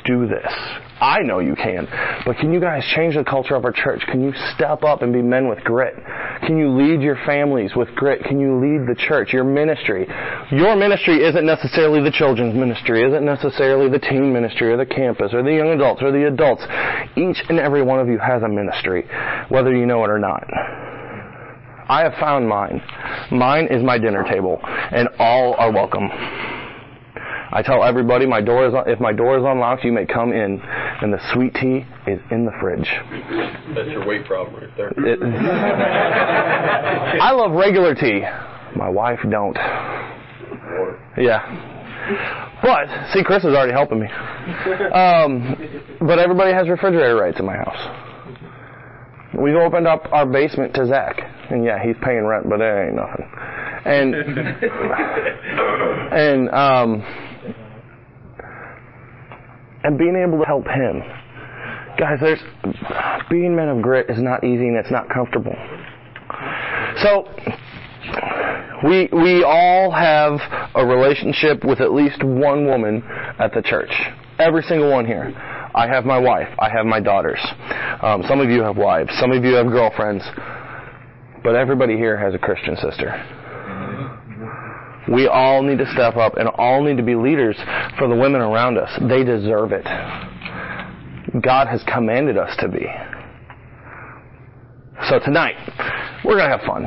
do 0.06 0.28
this? 0.28 0.52
I 1.00 1.22
know 1.22 1.38
you 1.38 1.56
can, 1.56 1.88
but 2.26 2.38
can 2.38 2.52
you 2.52 2.60
guys 2.60 2.84
change 2.96 3.16
the 3.16 3.24
culture 3.24 3.54
of 3.54 3.64
our 3.66 3.72
church? 3.72 4.02
Can 4.10 4.24
you 4.24 4.34
step 4.56 4.84
up 4.84 5.04
and 5.04 5.14
be 5.14 5.22
men 5.22 5.48
with 5.48 5.60
grit? 5.64 5.94
Can 6.48 6.58
you 6.58 6.70
lead 6.70 7.02
your 7.02 7.18
families 7.24 7.72
with 7.76 7.90
grit? 7.96 8.24
Can 8.24 8.40
you 8.40 8.58
lead 8.58 8.88
the 8.88 8.96
church, 9.08 9.32
your 9.32 9.44
ministry? 9.44 10.08
Your 10.52 10.76
ministry 10.76 11.24
isn't 11.24 11.46
necessarily 11.46 12.02
the 12.02 12.12
children's 12.12 12.56
ministry, 12.56 13.04
isn't 13.08 13.24
necessarily 13.24 13.90
the 13.90 14.00
teen 14.00 14.34
ministry 14.34 14.72
or 14.72 14.78
the 14.78 14.86
campus 14.88 15.32
or 15.34 15.44
the 15.44 15.54
young 15.54 15.70
adults 15.70 16.02
or 16.02 16.12
the 16.12 16.28
adults. 16.28 16.64
Each 17.16 17.38
and 17.50 17.60
every 17.60 17.84
one 17.84 18.00
of 18.00 18.08
you 18.08 18.18
has 18.18 18.42
a 18.42 18.50
ministry, 18.50 19.08
whether 19.50 19.76
you 19.76 19.86
know 19.86 20.04
it 20.04 20.10
or 20.10 20.18
not. 20.18 20.44
I 21.90 22.02
have 22.02 22.14
found 22.20 22.50
mine. 22.50 22.82
Mine 23.32 23.68
is 23.68 23.84
my 23.84 23.98
dinner 23.98 24.24
table, 24.24 24.60
and 24.64 25.08
all 25.20 25.54
are 25.54 25.72
welcome. 25.72 26.10
I 27.52 27.62
tell 27.62 27.84
everybody 27.84 28.26
my 28.26 28.42
door 28.42 28.68
is 28.68 28.74
if 28.88 29.00
my 29.00 29.14
door 29.14 29.38
is 29.38 29.44
unlocked, 29.46 29.84
you 29.84 29.92
may 29.94 30.06
come 30.06 30.34
in, 30.34 30.60
and 30.62 31.14
the 31.14 31.20
sweet 31.34 31.54
tea 31.56 31.86
is 32.06 32.20
in 32.30 32.46
the 32.46 32.52
fridge. 32.60 32.90
That's 33.74 33.90
your 33.90 34.06
weight 34.06 34.26
problem 34.26 34.56
right 34.62 34.70
there. 34.76 34.92
It- 34.98 35.22
I 37.22 37.32
love 37.32 37.52
regular 37.52 37.96
tea. 37.96 38.22
My 38.76 38.90
wife 38.90 39.20
don't. 39.30 39.56
Yeah. 41.18 41.42
But 42.62 42.88
see, 43.14 43.24
Chris 43.24 43.44
is 43.44 43.54
already 43.56 43.72
helping 43.74 44.00
me. 44.02 44.08
Um, 44.08 45.56
but 46.02 46.20
everybody 46.20 46.54
has 46.54 46.68
refrigerator 46.70 47.16
rights 47.16 47.40
in 47.40 47.46
my 47.46 47.56
house. 47.56 47.80
We've 49.38 49.56
opened 49.56 49.88
up 49.88 50.08
our 50.12 50.26
basement 50.26 50.74
to 50.76 50.86
Zach, 50.88 51.20
and 51.50 51.64
yeah, 51.64 51.78
he's 51.84 51.96
paying 52.02 52.26
rent, 52.26 52.50
but 52.50 52.60
it 52.62 52.88
ain't 52.88 52.96
nothing. 52.96 53.30
And 53.86 54.16
and 56.14 56.50
um, 56.50 57.04
and 59.84 59.98
being 59.98 60.16
able 60.16 60.40
to 60.40 60.46
help 60.46 60.66
him, 60.68 61.02
guys. 61.98 62.20
There's 62.22 62.42
being 63.30 63.56
men 63.56 63.70
of 63.70 63.82
grit 63.82 64.10
is 64.10 64.20
not 64.22 64.44
easy 64.44 64.68
and 64.68 64.78
it's 64.78 64.92
not 64.92 65.10
comfortable. 65.10 65.56
So 66.98 67.28
We 68.84 69.10
we 69.12 69.44
all 69.44 69.92
have 69.92 70.40
a 70.76 70.86
relationship 70.86 71.64
with 71.66 71.82
at 71.82 71.94
least 71.94 72.24
one 72.24 72.66
woman 72.68 73.04
at 73.40 73.52
the 73.54 73.62
church. 73.62 73.92
Every 74.40 74.62
single 74.64 74.92
one 74.92 75.06
here. 75.06 75.34
I 75.74 75.88
have 75.88 76.06
my 76.06 76.20
wife. 76.20 76.48
I 76.60 76.70
have 76.70 76.86
my 76.86 77.00
daughters. 77.00 77.40
Um, 78.02 78.24
some 78.28 78.40
of 78.40 78.50
you 78.50 78.62
have 78.62 78.78
wives. 78.78 79.10
Some 79.20 79.32
of 79.32 79.44
you 79.44 79.56
have 79.56 79.68
girlfriends. 79.68 80.24
But 81.44 81.56
everybody 81.56 81.98
here 81.98 82.18
has 82.18 82.34
a 82.34 82.38
Christian 82.38 82.76
sister. 82.76 83.10
We 85.12 85.28
all 85.28 85.64
need 85.64 85.78
to 85.78 85.90
step 85.94 86.18
up 86.18 86.38
and 86.38 86.50
all 86.56 86.84
need 86.84 86.98
to 86.98 87.04
be 87.04 87.16
leaders 87.16 87.56
for 87.98 88.08
the 88.08 88.16
women 88.16 88.42
around 88.42 88.78
us. 88.78 88.90
They 89.08 89.24
deserve 89.24 89.72
it. 89.72 89.86
God 91.42 91.68
has 91.68 91.84
commanded 91.84 92.38
us 92.38 92.56
to 92.60 92.68
be. 92.68 92.86
So 95.10 95.20
tonight, 95.20 95.56
we're 96.26 96.36
going 96.38 96.50
to 96.50 96.58
have 96.58 96.66
fun. 96.66 96.84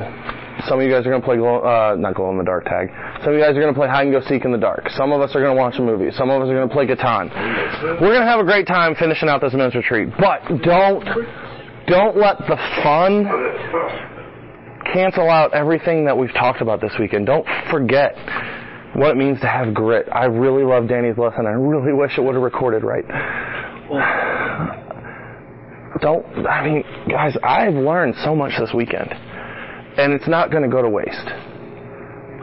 Some 0.68 0.80
of 0.80 0.84
you 0.84 0.92
guys 0.92 1.06
are 1.06 1.10
going 1.10 1.22
to 1.22 1.26
play 1.26 1.36
glow, 1.36 1.60
uh, 1.60 1.96
not 1.96 2.14
glow 2.14 2.30
in 2.30 2.36
the 2.36 2.44
dark 2.44 2.64
tag. 2.64 2.88
Some 3.24 3.32
of 3.32 3.38
you 3.38 3.40
guys 3.40 3.56
are 3.56 3.60
going 3.60 3.72
to 3.72 3.78
play 3.78 3.88
hide 3.88 4.06
and 4.08 4.12
go 4.12 4.20
seek 4.28 4.44
in 4.44 4.52
the 4.52 4.58
dark. 4.58 4.90
Some 4.90 5.12
of 5.12 5.22
us 5.22 5.30
are 5.34 5.40
going 5.40 5.56
to 5.56 5.60
watch 5.60 5.78
a 5.78 5.82
movie. 5.82 6.10
Some 6.12 6.28
of 6.28 6.42
us 6.42 6.48
are 6.48 6.54
going 6.54 6.68
to 6.68 6.74
play 6.74 6.86
Catan. 6.86 7.32
We're 8.00 8.12
going 8.12 8.20
to 8.20 8.28
have 8.28 8.40
a 8.40 8.44
great 8.44 8.66
time 8.66 8.94
finishing 8.94 9.28
out 9.28 9.40
this 9.40 9.54
men's 9.54 9.74
retreat. 9.74 10.08
But 10.18 10.44
don't, 10.60 11.04
don't 11.86 12.16
let 12.16 12.38
the 12.44 12.56
fun 12.82 13.24
cancel 14.92 15.28
out 15.28 15.54
everything 15.54 16.04
that 16.06 16.16
we've 16.16 16.32
talked 16.32 16.60
about 16.60 16.80
this 16.80 16.92
weekend. 16.98 17.26
Don't 17.26 17.46
forget 17.70 18.16
what 18.94 19.10
it 19.10 19.16
means 19.16 19.40
to 19.40 19.46
have 19.46 19.72
grit. 19.74 20.08
I 20.12 20.24
really 20.24 20.64
love 20.64 20.88
Danny's 20.88 21.16
lesson. 21.16 21.46
I 21.46 21.50
really 21.50 21.92
wish 21.92 22.18
it 22.18 22.22
would 22.22 22.34
have 22.34 22.42
recorded 22.42 22.82
right. 22.82 23.04
Don't, 26.00 26.24
I 26.46 26.64
mean, 26.64 26.84
guys, 27.08 27.36
I've 27.42 27.74
learned 27.74 28.14
so 28.24 28.34
much 28.34 28.52
this 28.58 28.70
weekend. 28.74 29.12
And 29.98 30.12
it's 30.12 30.28
not 30.28 30.50
going 30.50 30.62
to 30.62 30.68
go 30.68 30.82
to 30.82 30.88
waste. 30.88 31.28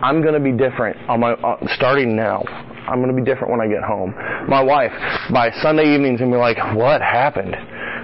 I'm 0.02 0.22
going 0.22 0.36
to 0.36 0.40
be 0.40 0.52
different 0.52 0.98
on 1.10 1.20
my, 1.20 1.32
uh, 1.34 1.58
starting 1.76 2.16
now. 2.16 2.44
I'm 2.88 3.02
going 3.02 3.14
to 3.14 3.20
be 3.20 3.26
different 3.26 3.52
when 3.52 3.62
I 3.62 3.68
get 3.68 3.84
home. 3.84 4.14
My 4.48 4.62
wife, 4.62 4.92
by 5.34 5.50
Sunday 5.62 5.94
evenings, 5.94 6.20
going 6.20 6.32
to 6.32 6.38
be 6.38 6.40
like, 6.40 6.58
what 6.76 7.02
happened? 7.02 7.56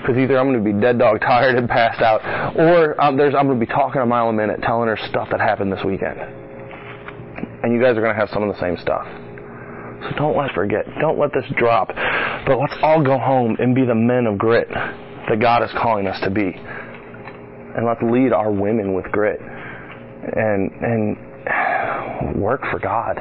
Because 0.03 0.19
either 0.19 0.37
I'm 0.37 0.51
going 0.51 0.59
to 0.59 0.67
be 0.67 0.75
dead 0.75 0.99
dog 0.99 1.21
tired 1.21 1.55
and 1.55 1.69
passed 1.69 2.01
out, 2.01 2.19
or 2.59 2.99
um, 2.99 3.15
I'm 3.15 3.47
going 3.47 3.57
to 3.57 3.65
be 3.65 3.71
talking 3.71 4.01
a 4.01 4.05
mile 4.05 4.27
a 4.27 4.33
minute 4.33 4.59
telling 4.61 4.89
her 4.89 4.99
stuff 5.07 5.29
that 5.31 5.39
happened 5.39 5.71
this 5.71 5.79
weekend. 5.85 6.19
And 6.19 7.71
you 7.71 7.79
guys 7.79 7.95
are 7.95 8.03
going 8.03 8.13
to 8.13 8.19
have 8.19 8.27
some 8.29 8.43
of 8.43 8.53
the 8.53 8.59
same 8.59 8.75
stuff. 8.75 9.07
So 10.03 10.15
don't 10.19 10.35
let 10.35 10.51
forget. 10.51 10.83
Don't 10.99 11.17
let 11.17 11.31
this 11.31 11.45
drop. 11.55 11.87
But 11.87 12.59
let's 12.59 12.75
all 12.83 13.01
go 13.01 13.17
home 13.17 13.55
and 13.59 13.73
be 13.73 13.85
the 13.85 13.95
men 13.95 14.27
of 14.27 14.37
grit 14.37 14.67
that 14.67 15.39
God 15.39 15.63
is 15.63 15.71
calling 15.71 16.05
us 16.05 16.19
to 16.23 16.29
be. 16.29 16.51
And 16.51 17.87
let's 17.87 18.03
lead 18.03 18.33
our 18.33 18.51
women 18.51 18.93
with 18.93 19.05
grit. 19.05 19.39
And 19.39 20.69
and 20.83 21.15
work 22.35 22.61
for 22.71 22.79
God 22.79 23.19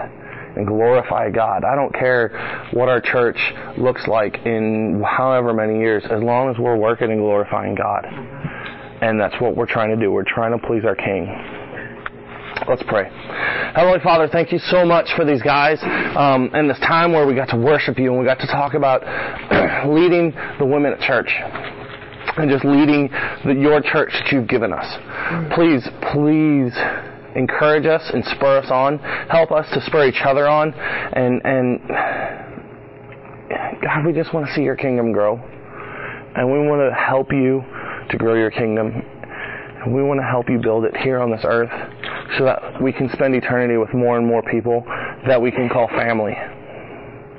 and 0.56 0.66
glorify 0.66 1.30
God. 1.30 1.64
I 1.64 1.74
don't 1.74 1.94
care 1.94 2.68
what 2.72 2.88
our 2.88 3.00
church 3.00 3.38
looks 3.78 4.06
like 4.06 4.38
in 4.44 5.02
however 5.06 5.52
many 5.52 5.78
years, 5.78 6.04
as 6.04 6.22
long 6.22 6.50
as 6.50 6.58
we're 6.58 6.76
working 6.76 7.10
and 7.10 7.20
glorifying 7.20 7.74
God. 7.74 8.06
And 9.00 9.20
that's 9.20 9.34
what 9.40 9.56
we're 9.56 9.66
trying 9.66 9.90
to 9.90 9.96
do. 9.96 10.12
We're 10.12 10.24
trying 10.24 10.58
to 10.58 10.66
please 10.66 10.84
our 10.84 10.94
King. 10.94 11.26
Let's 12.68 12.82
pray. 12.84 13.10
Heavenly 13.74 13.98
Father, 14.00 14.28
thank 14.28 14.52
you 14.52 14.58
so 14.58 14.84
much 14.84 15.12
for 15.16 15.24
these 15.24 15.42
guys 15.42 15.78
um, 15.82 16.50
and 16.52 16.70
this 16.70 16.78
time 16.80 17.12
where 17.12 17.26
we 17.26 17.34
got 17.34 17.48
to 17.48 17.56
worship 17.56 17.98
you 17.98 18.10
and 18.10 18.20
we 18.20 18.24
got 18.24 18.38
to 18.40 18.46
talk 18.46 18.74
about 18.74 19.02
leading 19.88 20.32
the 20.58 20.66
women 20.66 20.92
at 20.92 21.00
church 21.00 21.32
and 22.36 22.50
just 22.50 22.64
leading 22.64 23.08
the, 23.44 23.54
your 23.54 23.80
church 23.80 24.12
that 24.12 24.30
you've 24.30 24.46
given 24.46 24.72
us. 24.72 24.86
Please, 25.54 25.86
please 26.12 26.72
encourage 27.36 27.86
us 27.86 28.10
and 28.12 28.24
spur 28.24 28.58
us 28.58 28.70
on. 28.70 28.98
Help 29.28 29.50
us 29.52 29.68
to 29.72 29.80
spur 29.86 30.06
each 30.06 30.22
other 30.24 30.48
on. 30.48 30.72
And, 30.74 31.40
and 31.44 31.80
God, 33.82 34.06
we 34.06 34.12
just 34.12 34.32
want 34.32 34.46
to 34.46 34.52
see 34.54 34.62
your 34.62 34.76
kingdom 34.76 35.12
grow. 35.12 35.36
And 36.34 36.50
we 36.50 36.58
want 36.66 36.80
to 36.88 36.94
help 36.94 37.32
you 37.32 37.62
to 38.10 38.16
grow 38.16 38.34
your 38.34 38.50
kingdom. 38.50 39.02
And 39.84 39.94
we 39.94 40.02
want 40.02 40.20
to 40.20 40.26
help 40.26 40.48
you 40.48 40.58
build 40.58 40.84
it 40.84 40.96
here 40.96 41.18
on 41.18 41.30
this 41.30 41.42
earth 41.44 41.72
so 42.38 42.44
that 42.44 42.80
we 42.80 42.92
can 42.92 43.10
spend 43.12 43.34
eternity 43.34 43.76
with 43.76 43.92
more 43.92 44.16
and 44.16 44.26
more 44.26 44.42
people 44.42 44.84
that 45.26 45.40
we 45.40 45.50
can 45.50 45.68
call 45.68 45.88
family. 45.88 46.34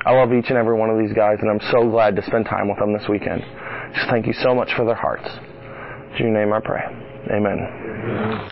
I 0.06 0.12
love 0.12 0.32
each 0.34 0.50
and 0.50 0.58
every 0.58 0.76
one 0.76 0.90
of 0.90 0.98
these 0.98 1.14
guys, 1.14 1.38
and 1.40 1.50
I'm 1.50 1.60
so 1.70 1.88
glad 1.88 2.14
to 2.16 2.22
spend 2.22 2.44
time 2.44 2.68
with 2.68 2.78
them 2.78 2.92
this 2.92 3.08
weekend. 3.08 3.42
Just 3.94 4.10
thank 4.10 4.26
you 4.26 4.34
so 4.34 4.54
much 4.54 4.74
for 4.74 4.84
their 4.84 4.94
hearts. 4.94 5.28
In 6.18 6.26
your 6.26 6.30
name 6.30 6.52
I 6.52 6.60
pray. 6.60 6.82
Amen. 7.32 8.50